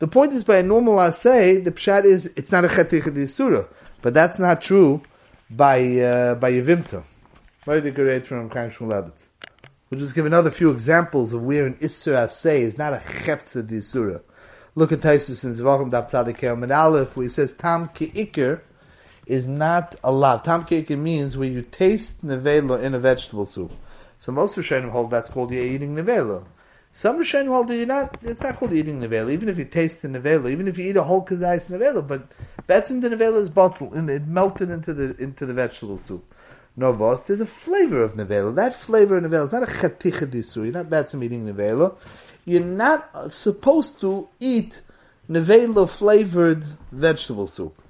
The 0.00 0.08
point 0.08 0.32
is 0.32 0.44
by 0.44 0.56
a 0.56 0.62
normal 0.62 0.96
Aseh, 0.96 1.62
the 1.62 1.70
Pshat 1.70 2.04
is, 2.04 2.26
it's 2.36 2.50
not 2.50 2.64
a 2.64 2.68
Chetich 2.68 3.30
Surah. 3.30 3.66
But 4.02 4.14
that's 4.14 4.38
not 4.38 4.60
true 4.60 5.02
by, 5.48 5.78
uh, 5.98 6.34
by 6.34 6.52
Yevimta. 6.52 7.04
The 7.64 7.90
great 7.90 8.26
from 8.26 8.50
Chaim 8.50 8.70
Shmulevitz. 8.70 9.23
We'll 9.94 10.00
just 10.00 10.16
give 10.16 10.26
another 10.26 10.50
few 10.50 10.72
examples 10.72 11.32
of 11.32 11.44
where 11.44 11.68
an 11.68 11.76
Isra 11.76 12.24
Aseh 12.24 12.62
is 12.62 12.76
not 12.76 12.94
a 12.94 12.96
Cheftza 12.96 13.80
Surah. 13.80 14.18
Look 14.74 14.90
at 14.90 14.98
Taisus 14.98 15.44
in 15.44 15.52
Zvachim 15.52 15.92
Daf 15.92 16.10
Tzadik 16.10 16.42
and 16.52 16.72
Aleph, 16.72 17.16
where 17.16 17.22
he 17.22 17.28
says, 17.30 17.52
Tam 17.52 17.90
Ki 17.94 18.08
Iker, 18.08 18.62
is 19.24 19.46
not 19.46 19.94
a 20.02 20.10
lot. 20.10 20.44
Tam 20.44 20.66
means 21.00 21.36
where 21.36 21.48
you 21.48 21.62
taste 21.62 22.26
nevela 22.26 22.82
in 22.82 22.92
a 22.92 22.98
vegetable 22.98 23.46
soup. 23.46 23.70
So 24.18 24.32
most 24.32 24.56
Rishonim 24.56 24.90
hold 24.90 25.12
that's 25.12 25.28
called 25.28 25.52
you're 25.52 25.62
eating 25.62 25.94
nevela. 25.94 26.44
Some 26.92 27.20
Rishonim 27.20 27.46
hold 27.46 27.68
that 27.68 27.76
you're 27.76 27.86
not, 27.86 28.18
it's 28.22 28.42
not 28.42 28.56
called 28.56 28.72
eating 28.72 29.00
nevela, 29.00 29.30
even 29.30 29.48
if 29.48 29.56
you 29.56 29.64
taste 29.64 30.02
the 30.02 30.08
nevela, 30.08 30.50
even 30.50 30.66
if 30.66 30.76
you 30.76 30.90
eat 30.90 30.96
a 30.96 31.04
whole 31.04 31.24
kazais 31.24 31.70
nevela, 31.70 32.04
but 32.04 32.32
betzim 32.66 33.00
the 33.00 33.10
nevela 33.10 33.38
is 33.38 33.48
bottled, 33.48 33.94
and 33.94 34.10
it 34.10 34.26
melted 34.26 34.70
into 34.70 34.92
the, 34.92 35.16
into 35.22 35.46
the 35.46 35.54
vegetable 35.54 35.98
soup. 35.98 36.34
Novos, 36.76 37.26
there's 37.26 37.40
a 37.40 37.46
flavor 37.46 38.02
of 38.02 38.14
nevela. 38.14 38.54
That 38.54 38.74
flavor 38.74 39.18
of 39.18 39.24
nevela 39.24 39.44
is 39.44 39.52
not 39.52 39.62
a 39.62 39.66
chaticha 39.66 40.26
disu. 40.26 40.64
You're 40.64 40.72
not 40.72 40.90
betzim 40.90 41.22
eating 41.22 41.46
nevela. 41.46 41.96
You're 42.44 42.62
not 42.62 43.32
supposed 43.32 44.00
to 44.00 44.28
eat 44.40 44.80
nevela 45.30 45.88
flavored 45.88 46.64
vegetable 46.90 47.46
soup. 47.46 47.80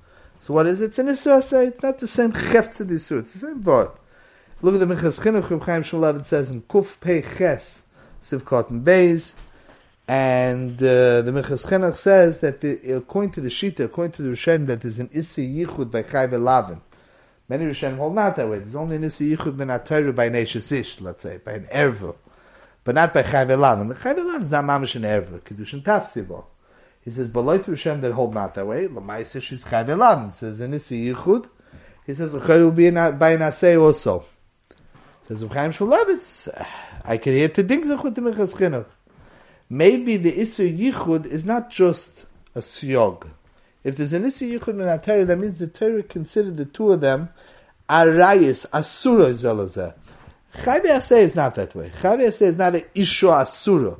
So 0.40 0.52
what 0.52 0.66
is 0.66 0.82
it? 0.82 0.86
It's 0.86 0.98
an 0.98 1.06
Isra 1.06 1.66
It's 1.66 1.82
not 1.82 1.98
the 1.98 2.06
same 2.06 2.34
Chef 2.34 2.72
to 2.76 2.84
the 2.84 2.96
Isra. 2.96 3.20
It's 3.20 3.32
the 3.32 3.38
same 3.38 3.62
word. 3.62 3.90
Look 4.60 4.74
at 4.74 4.86
the 4.86 4.94
Minchas 4.94 5.20
Chinuch, 5.20 5.48
Reb 5.48 5.62
Chaim 5.62 5.82
Shulav, 5.82 6.20
it 6.20 6.26
says 6.26 6.50
in 6.50 6.62
Kuf 6.62 7.00
Pei 7.00 7.22
Ches, 7.22 7.82
Siv 8.22 8.44
Cotton 8.44 8.82
Beis, 8.82 9.32
and 10.06 10.76
uh, 10.82 11.22
the 11.22 11.32
Minchas 11.32 11.66
Chinuch 11.66 11.96
says 11.96 12.40
that 12.40 12.60
the, 12.60 12.92
according 12.92 13.32
to 13.32 13.40
the 13.40 13.48
Shita, 13.48 13.80
according 13.80 14.12
to 14.12 14.22
the 14.22 14.30
Rishen, 14.30 14.66
that 14.66 14.82
there's 14.82 14.98
an 14.98 15.08
Isi 15.12 15.64
Yichud 15.64 15.90
by 15.90 16.02
Chai 16.02 16.26
Lavin. 16.26 16.82
Many 17.56 17.70
Rishen 17.70 17.98
hold 17.98 18.16
not 18.16 18.34
that 18.34 18.48
way. 18.48 18.58
There's 18.58 18.74
only 18.74 18.96
an 18.96 19.04
Isi 19.04 19.36
Yichud 19.36 19.56
ben 19.56 19.68
Atayru 19.68 20.12
by 20.12 20.28
Neshesish, 20.28 21.00
let's 21.00 21.22
say, 21.22 21.36
by 21.36 21.52
an 21.52 21.68
Erva, 21.72 22.16
but 22.82 22.96
not 22.96 23.14
by 23.14 23.22
Chai 23.22 23.44
Lavin. 23.44 23.86
The 23.86 23.94
Lavin 23.94 24.42
is 24.42 24.50
not 24.50 24.64
Mamish 24.64 24.96
an 24.96 25.02
Erva, 25.02 25.40
Kedushin 25.40 25.80
Tafsibo. 25.80 26.46
He 27.02 27.12
says, 27.12 27.28
"Baloit 27.28 27.64
Hashem 27.64 28.00
that 28.00 28.10
hold 28.10 28.34
not 28.34 28.54
that 28.56 28.66
way." 28.66 28.88
Lamaisa 28.88 29.40
she's 29.40 29.62
chayv 29.62 29.88
elam. 29.88 30.32
Says 30.32 30.60
in 30.60 30.74
Isi 30.74 31.14
Yichud. 31.14 31.48
He 32.04 32.14
says 32.14 32.32
the 32.32 32.40
will 32.40 32.72
be 32.72 32.90
by 32.90 33.36
nasei 33.36 33.80
also. 33.80 34.24
Says 35.28 35.42
Chaim 35.42 35.70
Shmulevitz. 35.70 36.48
I 37.04 37.18
can 37.18 37.34
hear 37.34 37.48
tedingzach 37.48 38.02
with 38.02 38.16
the 38.16 38.20
Minchas 38.20 38.56
Chinuch. 38.56 38.86
Maybe 39.70 40.16
the 40.16 40.32
Isser 40.32 40.76
Yichud 40.76 41.24
is 41.24 41.44
not 41.44 41.70
just 41.70 42.26
a 42.56 42.58
siyog. 42.58 43.28
If 43.84 43.96
there's 43.96 44.12
an 44.12 44.24
Isser 44.24 44.58
Yichud 44.58 44.70
in 44.70 44.80
a 44.80 44.98
Torah, 44.98 45.24
that 45.24 45.38
means 45.38 45.58
the 45.60 45.68
Torah 45.68 46.02
considered 46.02 46.56
the 46.56 46.64
two 46.64 46.90
of 46.90 47.00
them 47.00 47.28
arayis 47.88 48.66
asura 48.72 49.30
zelazeh. 49.30 49.94
Aseh 50.54 51.18
is 51.18 51.34
not 51.34 51.54
that 51.56 51.74
way. 51.74 51.90
Aseh 52.00 52.42
is 52.42 52.56
not 52.56 52.76
an 52.76 52.84
isha 52.94 53.28
asura. 53.28 53.96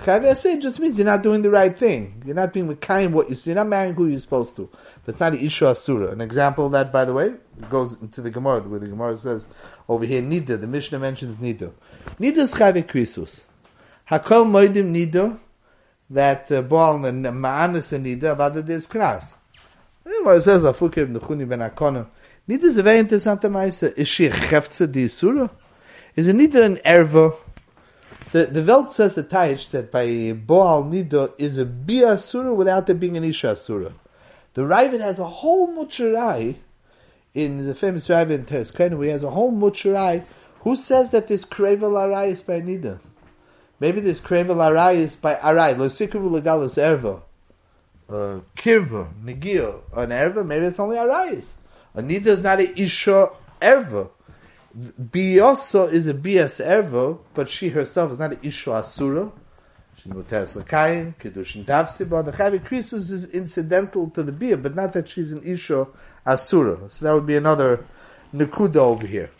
Chav 0.00 0.62
just 0.62 0.78
means 0.78 0.96
you're 0.96 1.04
not 1.04 1.22
doing 1.22 1.42
the 1.42 1.50
right 1.50 1.74
thing. 1.74 2.22
You're 2.24 2.36
not 2.36 2.52
being 2.52 2.74
kind 2.76 3.12
what 3.12 3.28
you 3.28 3.36
you're 3.44 3.56
not 3.56 3.66
marrying 3.66 3.94
who 3.94 4.06
you're 4.06 4.20
supposed 4.20 4.54
to. 4.56 4.68
But 5.04 5.12
it's 5.12 5.20
not 5.20 5.34
an 5.34 5.40
Isha 5.40 5.70
Asura. 5.70 6.12
An 6.12 6.20
example 6.20 6.66
of 6.66 6.72
that, 6.72 6.92
by 6.92 7.04
the 7.04 7.12
way, 7.12 7.34
goes 7.68 8.00
into 8.00 8.22
the 8.22 8.30
Gemara, 8.30 8.60
where 8.60 8.78
the 8.78 8.86
Gemara 8.86 9.16
says 9.16 9.46
over 9.88 10.04
here, 10.04 10.22
Nida, 10.22 10.60
the 10.60 10.68
Mishnah 10.68 11.00
mentions 11.00 11.36
Nida. 11.38 11.72
Nida 12.20 12.38
is 12.38 12.54
Chav 12.54 12.80
Krisus. 12.84 13.42
Hakol 14.08 14.46
Moidim 14.46 14.94
Nida, 14.94 15.36
that 16.10 16.50
uh, 16.52 16.62
Baal 16.62 17.04
and 17.04 17.24
Ma'anis 17.24 17.92
and 17.92 18.06
Nida, 18.06 18.64
there's 18.64 18.86
Knas. 18.86 19.34
Well, 20.04 20.36
it 20.36 20.42
says 20.42 20.62
Afukim 20.62 21.16
Nechuni 21.16 21.48
ben 21.48 21.58
Akona. 21.58 22.06
Nida 22.48 22.64
is 22.64 22.78
a 22.78 22.82
very 22.82 23.00
interesting 23.00 23.32
Maisa. 23.32 23.92
Is 23.98 24.08
she 24.08 24.24
a 24.24 24.30
Chefza 24.30 24.90
di 24.90 25.04
Isura? 25.04 25.50
Is 26.16 26.28
it 26.28 26.36
Nida 26.36 26.64
an 26.64 26.76
Erva? 26.78 27.36
The, 28.32 28.46
the 28.46 28.62
Welt 28.62 28.90
says 28.90 29.18
a 29.18 29.22
Taich 29.22 29.70
that 29.70 29.92
by 29.92 30.06
Boal 30.06 30.90
Nida 30.90 31.34
is 31.36 31.58
a 31.58 31.66
Bia 31.66 32.12
Asura 32.14 32.54
without 32.54 32.86
there 32.86 32.96
being 32.96 33.18
an 33.18 33.24
Isha 33.24 33.48
Asura. 33.48 33.92
The 34.54 34.62
Ravid 34.62 35.00
has 35.00 35.18
a 35.18 35.26
whole 35.26 35.68
Mucherai 35.68 36.56
in 37.34 37.66
the 37.66 37.74
famous 37.74 38.08
Ravid 38.08 38.30
in 38.30 38.44
Teres 38.46 38.72
he 38.72 39.08
has 39.08 39.22
a 39.22 39.30
whole 39.30 39.52
Mucherai 39.52 40.24
who 40.60 40.74
says 40.74 41.10
that 41.10 41.26
this 41.26 41.44
Krevel 41.44 41.92
Arai 41.92 42.28
is 42.28 42.40
by 42.40 42.62
Nida. 42.62 42.98
Maybe 43.78 44.00
this 44.00 44.20
Krevel 44.20 44.56
Arai 44.56 44.96
is 44.96 45.16
by 45.16 45.34
Arai. 45.34 45.76
Lo 45.76 45.88
Sikru 45.88 46.30
Legalis 46.30 46.78
Erva. 46.78 47.20
Uh, 48.08 48.40
kirva, 48.56 49.12
negio, 49.22 49.82
an 49.94 50.08
erva, 50.08 50.44
maybe 50.46 50.64
it's 50.64 50.78
only 50.78 50.96
arayis. 50.96 51.50
A 51.94 52.02
nida 52.02 52.26
is 52.26 52.42
not 52.42 52.60
a 52.60 52.80
isha 52.80 53.30
erva. 53.60 54.10
Biyosa 54.76 55.92
is 55.92 56.06
a 56.06 56.14
bias 56.14 56.60
erva, 56.60 57.18
but 57.34 57.48
she 57.48 57.70
herself 57.70 58.12
is 58.12 58.18
not 58.18 58.32
an 58.32 58.38
isha 58.42 58.72
asura. 58.72 59.30
She's 59.96 60.12
muteres 60.12 60.54
l'kayim, 60.54 61.14
kedushin 61.16 61.64
tavsiba. 61.64 62.24
The 62.24 62.32
chavi 62.32 62.60
krisus 62.60 63.10
is 63.10 63.26
incidental 63.26 64.10
to 64.10 64.22
the 64.22 64.32
bia, 64.32 64.56
but 64.56 64.74
not 64.74 64.92
that 64.92 65.08
she's 65.08 65.32
an 65.32 65.42
isha 65.44 65.86
asura. 66.26 66.90
So 66.90 67.04
that 67.04 67.12
would 67.14 67.26
be 67.26 67.36
another 67.36 67.84
nekuda 68.34 68.76
over 68.76 69.06
here. 69.06 69.30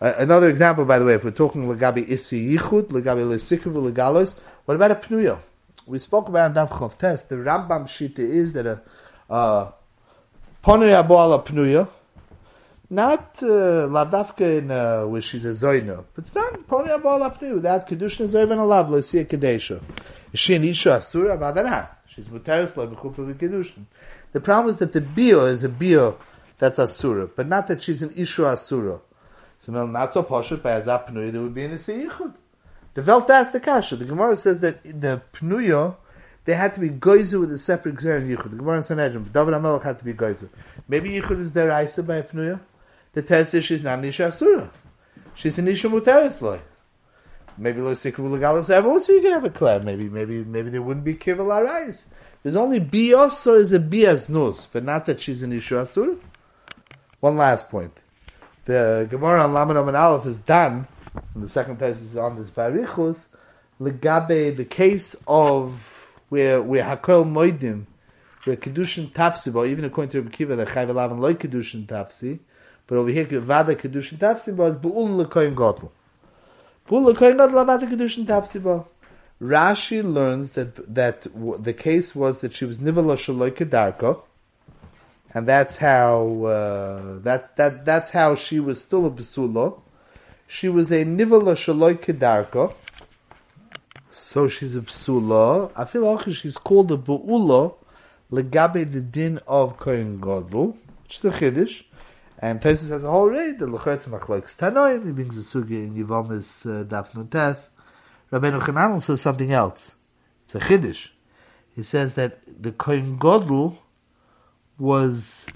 Uh, 0.00 0.14
another 0.18 0.48
example, 0.48 0.84
by 0.84 0.98
the 0.98 1.04
way, 1.04 1.14
if 1.14 1.24
we're 1.24 1.30
talking 1.30 1.66
legabi 1.66 2.08
isi 2.08 2.56
yichud, 2.56 2.88
legabi 2.88 3.26
lesikru, 3.26 3.92
legalos, 3.92 4.34
what 4.64 4.74
about 4.74 4.90
a 4.90 4.94
pnuyo? 4.94 5.38
we 5.86 5.98
spoke 5.98 6.28
about 6.28 6.46
in 6.48 6.54
Dav 6.54 6.70
Chov 6.70 6.96
Test, 6.96 7.28
the 7.28 7.36
Rambam 7.36 7.84
Shita 7.84 8.18
is 8.18 8.52
that 8.54 8.66
a 8.66 8.80
uh, 9.28 9.70
Ponuya 10.64 11.06
Boala 11.06 11.44
Pnuya, 11.44 11.86
not 12.88 13.38
uh, 13.42 13.86
Lavdavka 13.86 14.60
in 14.60 14.70
uh, 14.70 15.04
where 15.06 15.20
she's 15.20 15.44
a 15.44 15.48
Zoyna, 15.48 16.02
but 16.14 16.24
it's 16.24 16.34
not 16.34 16.54
Ponuya 16.66 17.02
Boala 17.02 17.38
Pnuya, 17.38 17.56
without 17.56 17.86
Kedushin 17.86 18.26
Zoyvan 18.26 18.56
Alav, 18.56 18.88
Losia 18.88 19.26
Kadesha. 19.26 19.82
Is 20.32 20.40
she 20.40 20.54
an 20.54 20.64
Isha 20.64 20.94
Asura? 20.94 21.36
Badana. 21.36 21.88
She's 22.06 22.28
Mutaris 22.28 22.78
La 22.78 22.86
Bechupa 22.86 23.34
Kedushin. 23.34 23.84
The 24.32 24.40
problem 24.40 24.70
is 24.70 24.78
that 24.78 24.94
the 24.94 25.02
Bio 25.02 25.44
is 25.44 25.64
a 25.64 25.68
Bio 25.68 26.16
that's 26.56 26.78
Asura, 26.78 27.26
but 27.26 27.46
not 27.46 27.66
that 27.66 27.82
she's 27.82 28.00
an 28.00 28.14
Isha 28.16 28.46
Asura. 28.46 29.00
So 29.58 29.84
not 29.84 30.14
so 30.14 30.22
poshut 30.22 30.62
by 30.62 30.80
Azap 30.80 31.10
Pnuya, 31.10 31.30
there 31.30 31.42
would 31.42 31.54
be 31.54 31.64
an 31.66 31.72
Isiyichud. 31.72 32.32
The 32.94 33.02
Velt 33.02 33.28
asked 33.28 33.52
the 33.52 33.60
Kasha. 33.60 33.96
The 33.96 34.06
Gemara 34.06 34.34
says 34.34 34.60
that 34.60 34.82
the 34.82 35.20
Pnuya, 35.34 35.96
they 36.44 36.54
had 36.54 36.74
to 36.74 36.80
be 36.80 36.90
Goizu 36.90 37.40
with 37.40 37.52
a 37.52 37.58
separate 37.58 37.96
Gzer 37.96 38.18
and 38.18 38.30
Yichud. 38.30 38.50
The 38.50 38.56
Gemara 38.56 38.78
in 38.78 38.82
Sanhedrin, 38.82 39.24
David 39.32 39.54
HaMelech 39.54 39.82
had 39.82 39.98
to 39.98 40.04
be 40.04 40.12
Goizu. 40.12 40.48
Maybe 40.88 41.10
Yichud 41.10 41.40
is 41.40 41.52
there 41.52 41.70
Isa 41.82 42.02
by 42.02 42.22
Pnuya. 42.22 42.60
The 43.12 43.22
test 43.22 43.54
is 43.54 43.64
she's 43.64 43.84
not 43.84 44.00
Nisha 44.00 44.28
Asura. 44.28 44.70
She's 45.34 45.58
an 45.58 45.66
Nisha 45.66 45.90
Muteris 45.90 46.40
Loi. 46.40 46.60
Maybe 47.56 47.80
Lo 47.80 47.92
Sikru 47.92 48.36
Legalis 48.36 48.84
also 48.84 49.12
you 49.12 49.22
can 49.22 49.32
have 49.32 49.44
a 49.44 49.50
clap. 49.50 49.84
Maybe, 49.84 50.08
maybe, 50.08 50.42
maybe 50.44 50.70
there 50.70 50.82
wouldn't 50.82 51.04
be 51.04 51.14
Kivel 51.14 51.46
Arais. 51.46 52.06
There's 52.42 52.56
only 52.56 52.80
Biyoso 52.80 53.58
is 53.58 53.72
a 53.72 53.78
Biyas 53.78 54.28
Nus, 54.28 54.66
but 54.66 54.84
not 54.84 55.06
that 55.06 55.20
she's 55.20 55.42
an 55.42 55.52
Nisha 55.52 55.82
Asura. 55.82 56.16
One 57.20 57.36
last 57.36 57.70
point. 57.70 57.92
The 58.64 59.06
Gemara 59.08 59.44
on 59.44 59.54
Lamed 59.54 59.76
and 59.76 59.96
Aleph 59.96 60.26
is 60.26 60.40
done 60.40 60.88
and 61.34 61.42
the 61.42 61.48
second 61.48 61.78
place 61.78 62.00
is 62.00 62.16
on 62.16 62.36
this 62.36 62.50
Varichus, 62.50 63.26
Legabe, 63.80 64.56
the 64.56 64.64
case 64.64 65.14
of 65.26 65.93
where, 66.34 66.60
where 66.60 66.82
Hakol 66.82 67.24
Moidim, 67.24 67.84
where 68.42 68.56
Kedushin 68.56 69.12
Tafsi, 69.12 69.54
or 69.54 69.66
even 69.66 69.84
according 69.84 70.10
to 70.10 70.20
Rabbi 70.20 70.34
Kiva, 70.34 70.56
that 70.56 70.66
Chayv 70.66 70.88
Elavan 70.88 71.20
loy 71.20 71.34
Kedushin 71.34 71.86
Tafsi, 71.86 72.40
but 72.88 72.98
over 72.98 73.08
here, 73.08 73.24
Vada 73.38 73.76
Kedushin 73.76 74.18
Tafsi, 74.18 74.56
but 74.56 74.64
it's 74.64 74.76
Bu'ul 74.78 75.24
Lekoyin 75.24 75.54
Gotl. 75.54 75.90
Bu'ul 76.88 77.14
Lekoyin 77.14 77.36
Gotl, 77.36 77.64
Vada 77.64 77.86
Kedushin 77.86 78.26
Tafsi, 78.26 78.60
but 78.60 78.84
Rashi 79.40 80.02
learns 80.02 80.50
that 80.52 80.92
that 80.92 81.26
the 81.62 81.72
case 81.72 82.16
was 82.16 82.40
that 82.40 82.52
she 82.52 82.64
was 82.64 82.78
nivala 82.78 83.14
shaloi 83.14 83.52
kedarka, 83.52 84.20
and 85.32 85.46
that's 85.46 85.76
how 85.76 86.44
uh, 86.46 87.18
that 87.20 87.54
that 87.56 87.84
that's 87.84 88.10
how 88.10 88.34
she 88.34 88.58
was 88.58 88.82
still 88.82 89.06
a 89.06 89.10
besula, 89.10 89.80
she 90.48 90.68
was 90.68 90.90
a 90.90 91.04
nivala 91.04 91.54
shaloi 91.54 91.94
kedarka, 91.96 92.74
so 94.14 94.48
she's 94.48 94.76
a 94.76 94.80
psula. 94.80 95.70
I 95.76 95.84
feel 95.84 96.12
like 96.12 96.32
she's 96.32 96.58
called 96.58 96.92
a 96.92 96.96
bu'ula 96.96 97.74
legabe 98.30 98.90
the 98.90 99.00
din 99.00 99.40
of 99.46 99.76
kohen 99.78 100.20
gadol, 100.20 100.76
which 101.02 101.18
is 101.18 101.24
a 101.24 101.30
chiddush. 101.30 101.84
And 102.38 102.60
Tesis 102.60 102.90
has 102.90 103.04
a 103.04 103.10
whole 103.10 103.28
raid, 103.28 103.58
the 103.58 103.66
Lechetz 103.66 104.06
Machlokes 104.06 104.56
Tanoim, 104.56 105.06
he 105.06 105.12
brings 105.12 105.36
the 105.36 105.42
sugi 105.42 105.84
in 105.84 105.94
Yivomis 105.94 106.66
uh, 106.66 106.84
Daf 106.84 107.14
Nutes. 107.14 107.68
Rabbeinu 108.32 108.60
Chananel 108.60 109.02
says 109.02 109.20
something 109.20 109.52
else. 109.52 109.92
It's 110.44 110.56
a 110.56 110.58
chiddush. 110.60 111.08
He 111.74 111.82
says 111.82 112.14
that 112.14 112.40
the 112.46 112.72
Kohen 112.72 113.18
Gadol 113.18 113.78
was 114.78 115.46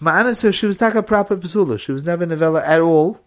Ma'anas 0.00 0.42
her, 0.42 0.52
she 0.52 0.66
was 0.66 0.80
not 0.80 0.96
a 0.96 1.02
proper 1.02 1.36
Pesula. 1.36 1.78
She 1.80 1.92
was 1.92 2.04
never 2.04 2.26
Nivella 2.26 2.62
at 2.66 2.80
all. 2.80 3.20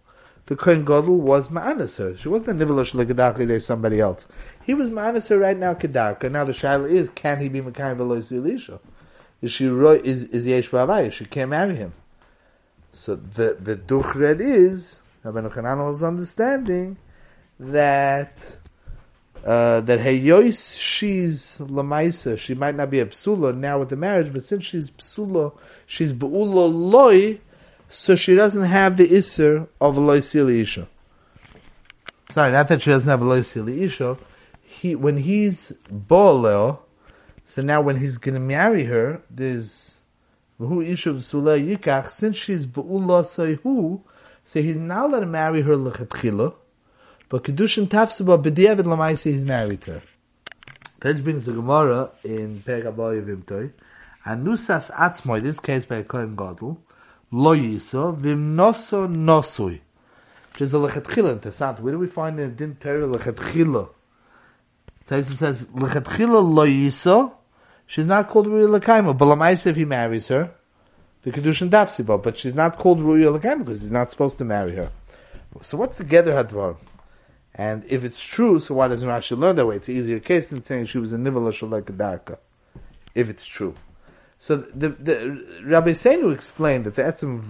The 0.48 0.56
Kohen 0.56 0.86
Gadol 0.86 1.18
was 1.18 1.50
Ma'anas 1.50 1.98
her. 1.98 2.18
She 2.18 2.30
wasn't 2.30 2.62
a 2.62 2.66
Nivella 2.66 2.84
Shaligadaki, 2.90 3.46
there's 3.46 3.66
somebody 3.66 4.00
else. 4.00 4.26
He 4.64 4.74
was 4.74 4.90
Ma'anas 4.90 5.28
her 5.30 5.38
right 5.38 5.58
now, 5.58 5.74
Kedarka. 5.74 6.32
Now 6.32 6.46
the 6.46 6.54
Shaila 6.54 6.90
is, 6.90 7.10
can 7.10 7.40
he 7.40 7.50
be 7.50 7.62
Mekayim 7.62 7.98
Velois 7.98 8.36
Elisha? 8.36 8.80
Is 9.42 9.52
she 9.52 9.66
is 9.66 10.24
is 10.26 10.46
Yesh 10.46 10.70
Bavai? 10.70 11.12
She 11.12 11.26
can't 11.26 11.52
marry 11.52 11.76
him. 11.76 11.94
So 12.92 13.16
the 13.16 13.58
the 13.60 13.76
duchred 13.76 14.40
is 14.42 15.00
Rabbi 15.24 15.42
Hananel's 15.42 16.02
understanding 16.02 16.98
that 17.60 18.56
uh, 19.46 19.82
that 19.82 20.00
Heyois 20.00 20.80
she's 20.80 21.58
lamaisa. 21.60 22.38
She 22.38 22.56
might 22.56 22.76
not 22.76 22.90
be 22.90 23.00
a 23.00 23.06
psula 23.06 23.56
now 23.56 23.80
with 23.80 23.90
the 23.90 23.96
marriage, 23.96 24.34
but 24.34 24.44
since 24.44 24.66
she's 24.66 24.90
psula, 24.90 25.54
she's 25.86 26.14
beula 26.14 26.74
loy, 26.74 27.40
so 27.90 28.16
she 28.16 28.36
doesn't 28.36 28.64
have 28.64 28.98
the 28.98 29.16
iser 29.16 29.68
of 29.80 29.98
loy 29.98 30.18
isha. 30.18 30.88
Sorry, 32.32 32.52
not 32.52 32.68
that 32.68 32.82
she 32.82 32.90
doesn't 32.90 33.10
have 33.10 33.22
a 33.22 33.26
loy 33.26 33.40
isha. 33.40 34.18
He 34.62 34.96
when 34.96 35.18
he's 35.18 35.74
boleo, 35.92 36.80
so 37.46 37.62
now 37.62 37.82
when 37.82 37.98
he's 37.98 38.18
going 38.18 38.36
to 38.36 38.42
marry 38.42 38.84
her, 38.86 39.22
there's 39.30 40.00
who 40.58 40.82
isha 40.82 41.10
psula 41.10 41.78
yikach. 41.78 42.12
Since 42.12 42.38
she's 42.38 42.66
beula 42.66 43.24
sayhu, 43.24 44.02
so 44.44 44.62
he's 44.62 44.78
not 44.78 45.06
allowed 45.06 45.22
to 45.22 45.26
marry 45.26 45.62
her 45.62 45.76
lechatchila 45.76 46.54
but 47.30 47.44
Kedushin 47.44 47.88
Tafsuba 47.88 48.42
B'diavad 48.42 48.86
Lamaisi 48.86 49.32
he's 49.32 49.44
married 49.44 49.84
her. 49.86 50.02
That 51.02 51.22
brings 51.24 51.46
the 51.46 51.52
Gemara 51.52 52.12
in 52.24 52.64
Pergaboy 52.66 53.24
Vimtoy. 53.24 53.74
And 54.26 54.48
Nusas 54.48 54.92
Atzmoy, 54.92 55.44
this 55.44 55.60
case 55.60 55.86
by 55.86 56.04
Kohen 56.04 56.36
Gadol, 56.36 56.82
Lo 57.32 57.56
Yiso, 57.56 58.18
Vimnoso 58.18 59.08
Nosui. 59.08 59.82
There's 60.58 60.74
a 60.74 60.78
Lechatchila 60.78 61.34
in 61.34 61.40
Tesant. 61.40 61.80
Where 61.80 61.94
do 61.94 62.00
we 62.00 62.08
find 62.08 62.40
in 62.40 62.56
Din 62.56 62.76
Torah 62.80 63.06
Lechatchila? 63.06 63.90
Taisa 65.06 65.32
says, 65.32 65.66
Lechatchila 65.68 66.42
Lo 66.42 66.66
Yiso, 66.66 67.34
she's 67.86 68.06
not 68.06 68.30
called 68.30 68.48
Ruya 68.48 68.80
Lekaima, 68.80 69.18
but 69.18 69.26
Lamaisi 69.26 69.68
if 69.68 69.76
he 69.76 69.86
marries 69.86 70.28
her, 70.28 70.52
the 71.24 71.32
Kedushin 71.32 71.70
Tafsuba, 71.70 72.22
but 72.22 72.38
she's 72.38 72.56
not 72.56 72.78
called 72.78 73.00
Ruya 73.00 73.38
Lekaima 73.38 73.60
because 73.60 73.82
he's 73.82 73.92
not 73.92 74.10
supposed 74.10 74.38
to 74.38 74.46
marry 74.46 74.76
her. 74.76 74.92
So 75.62 75.78
what's 75.78 75.98
the 75.98 76.04
Gather 76.04 76.34
Hadvar? 76.34 76.78
And 77.56 77.84
if 77.90 78.04
it's 78.04 78.22
true, 78.22 78.60
so 78.60 78.76
why 78.76 78.88
doesn't 78.88 79.08
Rashi 79.08 79.38
learn 79.38 79.56
that 79.56 79.66
way? 79.66 79.78
It's 79.78 79.88
an 79.88 79.96
easier 79.96 80.20
case 80.20 80.50
than 80.50 80.62
saying 80.62 80.86
she 80.86 81.00
was 81.00 81.12
a 81.12 81.18
nivala 81.18 81.52
shalek 81.52 81.86
darka. 81.98 82.38
If 83.16 83.30
it's 83.30 83.46
true. 83.46 83.76
So 84.40 84.58
the, 84.58 84.90
the 84.90 85.62
Rabbi 85.64 85.92
Seinu 85.92 86.34
explained 86.34 86.86
that 86.86 86.96
the 86.96 87.04
etzim 87.04 87.44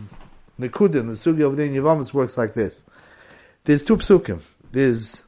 Nikudim, 0.59 1.07
the 1.07 1.13
sugi 1.13 1.45
of 1.45 1.57
the 1.57 1.63
Yavamas 1.63 2.13
works 2.13 2.37
like 2.37 2.53
this. 2.53 2.83
There's 3.63 3.83
two 3.83 3.97
psukim. 3.97 4.41
There's, 4.71 5.23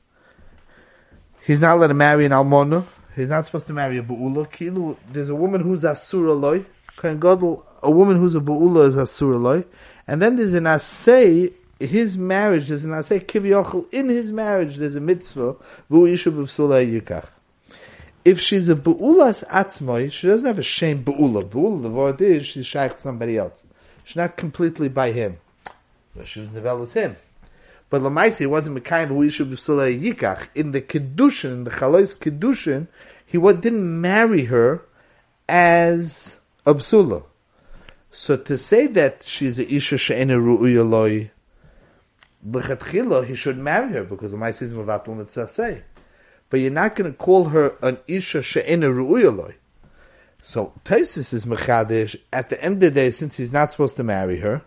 he's 1.44 1.62
not 1.62 1.78
allowed 1.78 1.88
to 1.88 1.94
marry 1.94 2.26
an 2.26 2.34
almona. 2.34 2.86
He's 3.16 3.30
not 3.30 3.46
supposed 3.46 3.68
to 3.68 3.74
marry 3.74 3.98
a 3.98 4.04
bu'ula. 4.04 4.50
Kilu, 4.50 4.98
there's 5.12 5.30
a 5.30 5.36
woman 5.36 5.62
who's 5.62 5.84
asura 5.84 6.34
loy. 6.34 6.66
A 7.04 7.92
woman 7.92 8.18
who's 8.18 8.36
a 8.36 8.40
bu'ula 8.40 8.88
is 8.88 8.98
asura 8.98 9.38
loy. 9.38 9.66
And 10.08 10.22
then 10.22 10.36
there's 10.36 10.54
an 10.54 10.64
asay 10.64 11.54
his 11.80 12.18
marriage, 12.18 12.68
there's 12.68 12.84
an 12.84 13.02
say 13.04 13.20
kivyochel, 13.20 13.92
in 13.94 14.10
his 14.10 14.32
marriage 14.32 14.76
there's 14.76 14.96
a 14.96 15.00
mitzvah, 15.02 15.56
vu 15.90 16.08
yishu 16.08 16.32
b'vsulay 16.32 17.02
yikach. 17.02 17.30
If 18.30 18.40
she's 18.40 18.70
a 18.70 18.76
bu'ulas 18.76 19.44
atzmoy, 19.48 20.12
she 20.12 20.28
doesn't 20.28 20.46
have 20.46 20.60
a 20.60 20.64
shame 20.78 21.04
bu'ula. 21.04 21.50
Bu'ula, 21.50 21.82
the 21.82 21.90
word 21.90 22.22
is, 22.22 22.46
she's 22.46 22.68
shaykh 22.68 22.98
to 22.98 23.02
somebody 23.02 23.40
else. 23.40 23.64
She's 24.04 24.18
not 24.18 24.38
completely 24.38 24.88
by 24.88 25.12
him. 25.14 25.40
But 26.16 26.28
she 26.28 26.40
was 26.40 26.52
nevel 26.52 26.84
as 26.84 26.94
him. 26.94 27.16
But 27.90 28.04
Lamaisi, 28.04 28.46
wasn't 28.46 28.76
the 28.76 28.82
Mekayim 28.82 29.08
vu 29.08 29.26
yishu 29.26 29.52
b'vsulay 29.52 30.00
yikach. 30.00 30.48
In 30.54 30.74
the 30.74 30.82
Kedushin, 30.82 31.52
in 31.52 31.64
the 31.64 31.72
Chalois 31.72 32.16
Kedushin, 32.16 32.88
he 33.26 33.40
didn't 33.40 34.00
marry 34.00 34.46
her 34.46 34.84
as 35.48 36.38
a 36.68 36.76
psula. 36.76 37.24
So 38.12 38.38
to 38.38 38.60
say 38.60 38.86
that 38.86 39.24
she's 39.26 39.58
a 39.58 39.68
isha 39.74 39.98
she'ena 39.98 40.38
ru'uya 40.38 40.88
loy, 40.88 41.32
l'chatchila, 42.46 43.26
he 43.26 43.34
should 43.34 43.58
marry 43.58 43.94
her 43.94 44.04
because 44.04 44.30
the 44.34 44.38
ma'asis 44.38 44.72
mavatl 44.72 45.18
mitzaseh. 45.18 45.82
But 46.50 46.62
you're 46.62 46.72
not 46.72 46.96
going 46.96 47.12
to 47.12 47.18
call 47.18 47.46
her 47.46 47.76
an 47.82 48.00
isha 48.08 48.42
she'ena 48.42 48.88
ru'uya 48.88 49.36
loy. 49.36 49.56
So 50.42 50.74
Taisis 50.86 51.34
is 51.34 51.46
mechadish 51.46 52.16
at 52.32 52.50
the 52.50 52.64
end 52.64 52.76
of 52.76 52.80
the 52.82 52.92
day, 52.92 53.12
since 53.12 53.38
he's 53.38 53.54
not 53.54 53.72
supposed 53.72 53.98
to 53.98 54.04
marry 54.04 54.40
her. 54.40 54.64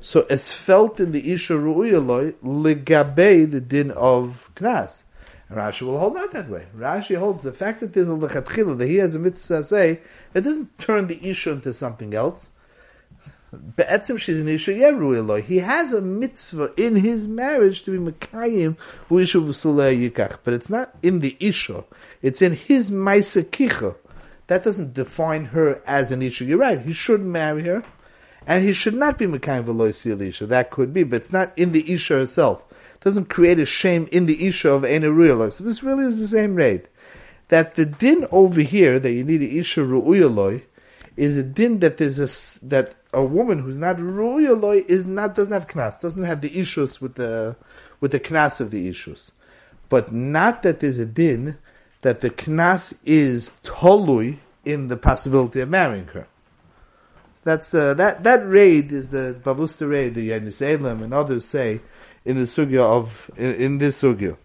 So 0.00 0.26
as 0.28 0.52
felt 0.52 1.00
in 1.00 1.12
the 1.12 1.32
isha 1.32 1.54
ru'uya 1.54 2.04
loy, 2.06 2.32
legabe 2.44 3.50
the 3.50 3.60
din 3.60 3.90
of 3.90 4.50
knas. 4.54 5.02
And 5.48 5.58
Rashi 5.58 5.82
will 5.82 5.98
hold 5.98 6.16
out 6.16 6.32
that 6.32 6.48
way. 6.48 6.66
Rashi 6.76 7.16
holds 7.16 7.42
the 7.42 7.52
fact 7.52 7.80
that 7.80 7.92
there's 7.92 8.08
a 8.08 8.12
lechatchila, 8.12 8.78
that 8.78 8.88
he 8.88 8.96
has 8.96 9.14
a 9.14 9.18
mitzvah 9.18 9.64
say, 9.64 10.00
it 10.34 10.42
doesn't 10.42 10.78
turn 10.78 11.06
the 11.06 11.26
isha 11.26 11.52
into 11.52 11.72
something 11.74 12.14
else. 12.14 12.50
Be'etzim 13.43 13.43
she's 13.43 13.43
an 13.43 13.43
isha 13.43 13.43
yeru 13.43 13.43
He 13.76 15.58
has 15.58 15.92
a 15.92 16.00
mitzvah 16.00 16.72
in 16.76 16.96
his 16.96 17.26
marriage 17.28 17.82
to 17.84 17.90
be 17.90 18.12
mekayim. 18.12 18.76
But 20.44 20.54
it's 20.54 20.70
not 20.70 20.94
in 21.02 21.20
the 21.20 21.36
isha. 21.40 21.84
It's 22.22 22.42
in 22.42 22.52
his 22.54 22.90
maisa. 22.90 23.94
That 24.46 24.62
doesn't 24.62 24.94
define 24.94 25.46
her 25.46 25.82
as 25.86 26.10
an 26.10 26.22
isha. 26.22 26.44
You're 26.44 26.58
right. 26.58 26.80
He 26.80 26.92
should 26.92 27.22
marry 27.22 27.62
her. 27.64 27.82
And 28.46 28.62
he 28.62 28.74
should 28.74 28.94
not 28.94 29.16
be 29.16 29.26
mekayim 29.26 29.64
v'loi 29.64 30.28
isha. 30.28 30.46
That 30.46 30.70
could 30.70 30.92
be, 30.92 31.02
but 31.02 31.16
it's 31.16 31.32
not 31.32 31.52
in 31.56 31.72
the 31.72 31.92
isha 31.92 32.14
herself. 32.14 32.66
It 32.70 33.00
doesn't 33.00 33.30
create 33.30 33.58
a 33.58 33.66
shame 33.66 34.06
in 34.12 34.26
the 34.26 34.46
isha 34.46 34.70
of 34.70 34.84
Ena 34.84 35.08
Ru'yaloi. 35.08 35.52
So 35.52 35.64
this 35.64 35.82
really 35.82 36.04
is 36.04 36.18
the 36.18 36.26
same 36.26 36.54
rate. 36.54 36.88
That 37.48 37.74
the 37.74 37.86
din 37.86 38.26
over 38.30 38.60
here, 38.60 38.98
that 38.98 39.12
you 39.12 39.24
need 39.24 39.40
an 39.40 39.50
isha 39.50 39.80
ru'uyaloi, 39.80 40.62
is 41.16 41.36
a 41.36 41.42
din 41.42 41.78
that 41.80 41.98
there's 41.98 42.18
a, 42.18 42.66
that 42.66 42.94
a 43.12 43.24
woman 43.24 43.60
who's 43.60 43.78
not 43.78 43.96
ru'ya 43.96 44.84
is 44.86 45.04
not 45.04 45.34
doesn't 45.34 45.52
have 45.52 45.68
knas, 45.68 46.00
doesn't 46.00 46.24
have 46.24 46.40
the 46.40 46.58
issues 46.58 47.00
with 47.00 47.14
the 47.14 47.56
with 48.00 48.12
the 48.12 48.20
knas 48.20 48.60
of 48.60 48.70
the 48.70 48.88
issues, 48.88 49.32
but 49.88 50.12
not 50.12 50.62
that 50.62 50.80
there's 50.80 50.98
a 50.98 51.06
din 51.06 51.56
that 52.02 52.20
the 52.20 52.30
knas 52.30 52.98
is 53.04 53.54
tolui 53.62 54.38
in 54.64 54.88
the 54.88 54.96
possibility 54.96 55.60
of 55.60 55.68
marrying 55.68 56.06
her. 56.08 56.26
That's 57.44 57.68
the 57.68 57.94
that 57.94 58.24
that 58.24 58.46
raid 58.48 58.90
is 58.90 59.10
the 59.10 59.38
bavusta 59.42 59.88
raid 59.88 60.14
the 60.14 60.30
Yanis 60.30 60.62
Elam 60.62 61.02
and 61.02 61.12
others 61.12 61.44
say 61.44 61.80
in 62.24 62.36
the 62.36 62.44
sugya 62.44 62.80
of 62.80 63.30
in, 63.36 63.54
in 63.54 63.78
this 63.78 64.02
sugya 64.02 64.36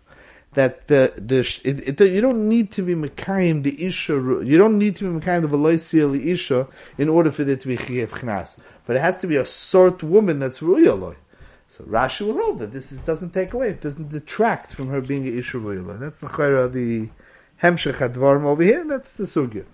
that 0.54 0.88
the 0.88 1.14
the 1.18 1.40
it, 1.64 2.02
it, 2.02 2.12
you 2.12 2.22
don't 2.22 2.50
need 2.50 2.72
to 2.72 2.82
be 2.82 2.96
mekayim 2.96 3.64
the 3.64 3.86
isha. 3.86 4.14
You 4.14 4.58
don't 4.58 4.78
need 4.78 4.96
to 4.98 5.12
be 5.12 5.20
mekayim 5.20 5.42
the 5.42 6.08
the 6.08 6.32
isha 6.32 6.68
in 6.98 7.10
order 7.10 7.32
for 7.32 7.44
there 7.44 7.56
to 7.56 7.68
be 7.68 7.78
chiyuv 7.78 8.08
chnas. 8.08 8.58
But 8.86 8.96
it 8.96 9.02
has 9.02 9.18
to 9.20 9.28
be 9.28 9.36
a 9.36 9.46
sort 9.46 10.02
woman 10.02 10.40
that's 10.40 10.60
ruyaloi. 10.60 11.16
So 11.68 11.84
Rashi 11.84 12.26
will 12.26 12.42
hold 12.42 12.60
that 12.60 12.72
this 12.72 12.92
is, 12.92 12.98
doesn't 13.00 13.30
take 13.32 13.54
away. 13.54 13.70
It 13.70 13.82
doesn't 13.82 14.10
detract 14.10 14.74
from 14.74 14.90
her 14.90 15.02
being 15.02 15.28
a 15.28 15.32
isha 15.32 15.58
ruyaloi. 15.58 16.00
That's 16.00 16.20
the 16.20 16.28
the 16.72 17.10
hemshech 17.62 18.46
over 18.46 18.64
here. 18.64 18.84
That's 18.88 19.14
the 19.14 19.26
sugya. 19.26 19.66